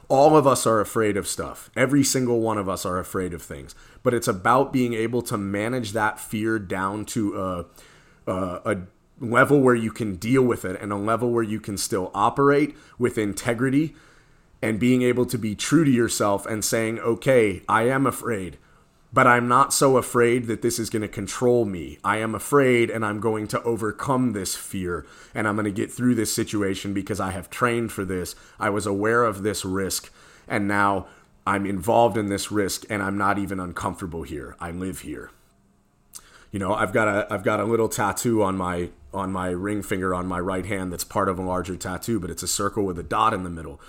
All 0.08 0.38
of 0.38 0.46
us 0.46 0.68
are 0.68 0.80
afraid 0.80 1.18
of 1.18 1.28
stuff. 1.28 1.72
Every 1.76 2.04
single 2.04 2.42
one 2.42 2.58
of 2.58 2.70
us 2.70 2.86
are 2.86 3.00
afraid 3.00 3.34
of 3.34 3.42
things. 3.42 3.74
But 4.04 4.14
it's 4.14 4.28
about 4.28 4.72
being 4.72 4.94
able 4.94 5.22
to 5.24 5.38
manage 5.38 5.94
that 5.94 6.20
fear 6.20 6.60
down 6.60 7.06
to 7.06 7.42
a, 7.42 7.66
a, 8.32 8.62
a 8.66 8.78
level 9.20 9.62
where 9.62 9.76
you 9.76 9.92
can 9.92 10.16
deal 10.18 10.44
with 10.44 10.66
it 10.66 10.80
and 10.80 10.92
a 10.92 10.98
level 10.98 11.32
where 11.32 11.44
you 11.44 11.60
can 11.60 11.78
still 11.78 12.12
operate 12.14 12.76
with 13.00 13.18
integrity 13.18 13.96
and 14.62 14.80
being 14.80 15.02
able 15.02 15.26
to 15.26 15.38
be 15.38 15.56
true 15.56 15.84
to 15.84 15.92
yourself 15.92 16.46
and 16.46 16.64
saying, 16.64 17.00
okay, 17.00 17.64
I 17.68 17.84
am 17.84 18.06
afraid 18.06 18.58
but 19.14 19.28
I'm 19.28 19.48
not 19.48 19.72
so 19.72 19.98
afraid 19.98 20.48
that 20.48 20.64
this 20.64 20.80
is 20.80 20.90
going 20.90 21.04
to 21.04 21.08
control 21.08 21.66
me. 21.66 22.00
I 22.04 22.18
am 22.18 22.34
afraid 22.34 22.90
and 22.90 23.06
I'm 23.06 23.20
going 23.20 23.48
to 23.50 23.62
overcome 23.62 24.34
this 24.34 24.56
fear 24.56 25.06
and 25.36 25.48
I'm 25.48 25.56
going 25.56 25.66
to 25.66 25.72
get 25.72 25.92
through 25.92 26.16
this 26.16 26.34
situation 26.34 26.96
because 26.96 27.20
I 27.20 27.30
have 27.30 27.52
trained 27.52 27.92
for 27.92 28.04
this. 28.04 28.36
I 28.60 28.72
was 28.72 28.88
aware 28.88 29.24
of 29.24 29.44
this 29.44 29.64
risk 29.64 30.12
and 30.48 30.68
now 30.68 31.06
I'm 31.46 31.68
involved 31.68 32.18
in 32.18 32.30
this 32.30 32.52
risk 32.52 32.86
and 32.90 33.04
I'm 33.04 33.18
not 33.18 33.38
even 33.38 33.60
uncomfortable 33.60 34.24
here. 34.24 34.56
I 34.60 34.72
live 34.72 35.02
here. 35.02 35.30
You 36.52 36.60
know, 36.60 36.74
I've 36.74 36.94
got 36.94 37.08
a 37.08 37.28
I've 37.34 37.44
got 37.44 37.60
a 37.60 37.64
little 37.66 37.90
tattoo 37.90 38.44
on 38.44 38.58
my 38.58 38.90
on 39.14 39.32
my 39.32 39.50
ring 39.50 39.84
finger 39.84 40.14
on 40.14 40.28
my 40.28 40.40
right 40.40 40.66
hand 40.66 40.92
that's 40.92 41.04
part 41.04 41.30
of 41.30 41.38
a 41.38 41.42
larger 41.42 41.76
tattoo, 41.76 42.20
but 42.20 42.30
it's 42.30 42.44
a 42.44 42.48
circle 42.48 42.84
with 42.84 42.98
a 42.98 43.04
dot 43.04 43.34
in 43.34 43.44
the 43.44 43.50
middle. 43.50 43.80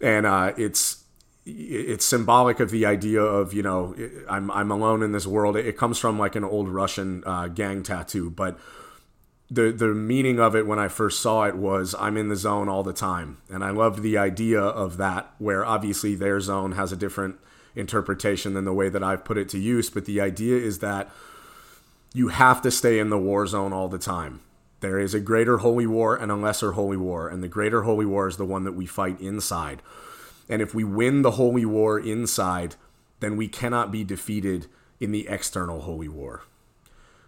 And 0.00 0.24
uh, 0.24 0.54
it's 0.56 0.99
it's 1.46 2.04
symbolic 2.04 2.60
of 2.60 2.70
the 2.70 2.84
idea 2.84 3.22
of 3.22 3.54
you 3.54 3.62
know 3.62 3.94
I'm 4.28 4.50
I'm 4.50 4.70
alone 4.70 5.02
in 5.02 5.12
this 5.12 5.26
world. 5.26 5.56
It 5.56 5.76
comes 5.76 5.98
from 5.98 6.18
like 6.18 6.36
an 6.36 6.44
old 6.44 6.68
Russian 6.68 7.22
uh, 7.24 7.48
gang 7.48 7.82
tattoo, 7.82 8.30
but 8.30 8.58
the 9.50 9.72
the 9.72 9.88
meaning 9.88 10.38
of 10.38 10.54
it 10.54 10.66
when 10.66 10.78
I 10.78 10.88
first 10.88 11.20
saw 11.20 11.44
it 11.44 11.56
was 11.56 11.94
I'm 11.98 12.16
in 12.16 12.28
the 12.28 12.36
zone 12.36 12.68
all 12.68 12.82
the 12.82 12.92
time, 12.92 13.38
and 13.48 13.64
I 13.64 13.70
loved 13.70 14.02
the 14.02 14.18
idea 14.18 14.60
of 14.60 14.96
that. 14.98 15.32
Where 15.38 15.64
obviously 15.64 16.14
their 16.14 16.40
zone 16.40 16.72
has 16.72 16.92
a 16.92 16.96
different 16.96 17.36
interpretation 17.74 18.54
than 18.54 18.64
the 18.64 18.72
way 18.72 18.88
that 18.88 19.02
I've 19.02 19.24
put 19.24 19.38
it 19.38 19.48
to 19.50 19.58
use, 19.58 19.90
but 19.90 20.04
the 20.04 20.20
idea 20.20 20.56
is 20.56 20.80
that 20.80 21.10
you 22.12 22.28
have 22.28 22.60
to 22.62 22.70
stay 22.70 22.98
in 22.98 23.10
the 23.10 23.18
war 23.18 23.46
zone 23.46 23.72
all 23.72 23.88
the 23.88 23.98
time. 23.98 24.40
There 24.80 24.98
is 24.98 25.14
a 25.14 25.20
greater 25.20 25.58
holy 25.58 25.86
war 25.86 26.16
and 26.16 26.32
a 26.32 26.36
lesser 26.36 26.72
holy 26.72 26.96
war, 26.96 27.28
and 27.28 27.42
the 27.42 27.48
greater 27.48 27.82
holy 27.82 28.06
war 28.06 28.28
is 28.28 28.36
the 28.36 28.44
one 28.44 28.64
that 28.64 28.72
we 28.72 28.86
fight 28.86 29.20
inside. 29.20 29.82
And 30.50 30.60
if 30.60 30.74
we 30.74 30.84
win 30.84 31.22
the 31.22 31.32
holy 31.32 31.64
war 31.64 31.98
inside, 31.98 32.74
then 33.20 33.36
we 33.36 33.48
cannot 33.48 33.90
be 33.90 34.04
defeated 34.04 34.66
in 34.98 35.12
the 35.12 35.28
external 35.28 35.82
holy 35.82 36.08
war. 36.08 36.42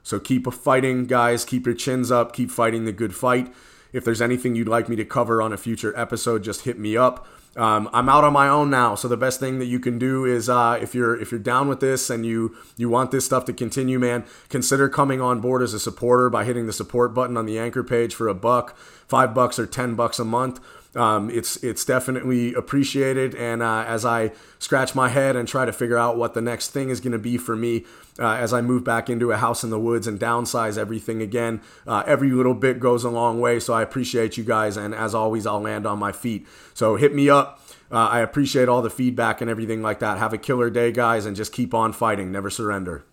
So 0.03 0.19
keep 0.19 0.53
fighting, 0.53 1.07
guys. 1.07 1.45
Keep 1.45 1.65
your 1.65 1.75
chins 1.75 2.11
up. 2.11 2.35
Keep 2.35 2.51
fighting 2.51 2.85
the 2.85 2.93
good 2.93 3.15
fight. 3.15 3.55
If 3.93 4.05
there's 4.05 4.21
anything 4.21 4.57
you'd 4.57 4.69
like 4.69 4.89
me 4.89 4.97
to 4.97 5.05
cover 5.05 5.41
on 5.41 5.53
a 5.53 5.57
future 5.57 5.97
episode, 5.97 6.43
just 6.43 6.63
hit 6.63 6.79
me 6.79 6.97
up. 6.97 7.29
Um, 7.55 7.91
I'm 7.93 8.09
out 8.09 8.25
on 8.25 8.33
my 8.33 8.49
own 8.49 8.71
now, 8.71 8.95
so 8.95 9.09
the 9.09 9.17
best 9.19 9.39
thing 9.39 9.59
that 9.59 9.67
you 9.67 9.79
can 9.79 9.99
do 9.99 10.25
is 10.25 10.49
uh, 10.49 10.79
if 10.81 10.95
you're 10.95 11.21
if 11.21 11.31
you're 11.31 11.39
down 11.39 11.69
with 11.69 11.81
this 11.81 12.09
and 12.09 12.25
you 12.25 12.57
you 12.79 12.89
want 12.89 13.11
this 13.11 13.27
stuff 13.27 13.45
to 13.45 13.53
continue, 13.53 13.99
man, 13.99 14.25
consider 14.49 14.89
coming 14.89 15.21
on 15.21 15.41
board 15.41 15.61
as 15.61 15.75
a 15.75 15.79
supporter 15.79 16.31
by 16.31 16.45
hitting 16.45 16.67
the 16.67 16.73
support 16.73 17.13
button 17.13 17.37
on 17.37 17.45
the 17.45 17.59
anchor 17.59 17.85
page 17.85 18.15
for 18.15 18.27
a 18.27 18.35
buck, 18.35 18.75
five 19.07 19.35
bucks, 19.35 19.59
or 19.59 19.67
ten 19.67 19.95
bucks 19.95 20.19
a 20.19 20.25
month. 20.25 20.61
Um, 20.95 21.31
it's 21.31 21.57
it's 21.65 21.87
definitely 21.87 22.53
appreciated, 22.53 23.35
and 23.35 23.63
uh, 23.63 23.85
as 23.87 24.05
I 24.05 24.33
scratch 24.59 24.95
my 24.95 25.09
head 25.09 25.37
and 25.37 25.49
try 25.49 25.65
to 25.65 25.73
figure 25.73 25.97
out 25.97 26.19
what 26.19 26.35
the 26.35 26.43
next 26.43 26.69
thing 26.69 26.91
is 26.91 27.01
going 27.01 27.13
to 27.13 27.19
be 27.19 27.39
for 27.39 27.57
me, 27.57 27.87
uh, 28.19 28.35
as 28.35 28.53
I 28.53 28.61
move 28.61 28.85
back 28.85 29.09
into 29.09 29.33
a 29.33 29.39
house 29.39 29.65
in 29.65 29.71
the 29.71 29.81
woods 29.81 30.07
and 30.07 30.21
downsize 30.21 30.77
everything 30.77 31.23
again, 31.23 31.63
uh, 31.87 32.03
every 32.07 32.31
little 32.31 32.55
bit 32.55 32.79
goes 32.79 33.05
a 33.05 33.11
long 33.11 33.41
way. 33.41 33.59
So 33.59 33.73
I 33.73 33.83
appreciate 33.83 34.37
you 34.37 34.45
guys, 34.45 34.77
and 34.77 34.95
as 34.95 35.15
always, 35.15 35.47
I'll 35.47 35.63
land 35.63 35.87
on 35.87 35.99
my 35.99 36.13
feet. 36.13 36.47
So 36.75 36.97
hit 36.97 37.15
me 37.15 37.31
up. 37.31 37.61
Uh, 37.91 38.09
I 38.09 38.21
appreciate 38.21 38.69
all 38.69 38.83
the 38.83 38.91
feedback 38.91 39.41
and 39.41 39.51
everything 39.51 39.81
like 39.81 39.99
that. 40.01 40.19
Have 40.19 40.35
a 40.35 40.39
killer 40.39 40.69
day, 40.69 40.93
guys, 40.93 41.25
and 41.25 41.35
just 41.35 41.53
keep 41.53 41.73
on 41.73 41.95
fighting. 41.95 42.31
Never 42.31 42.51
surrender. 42.51 43.05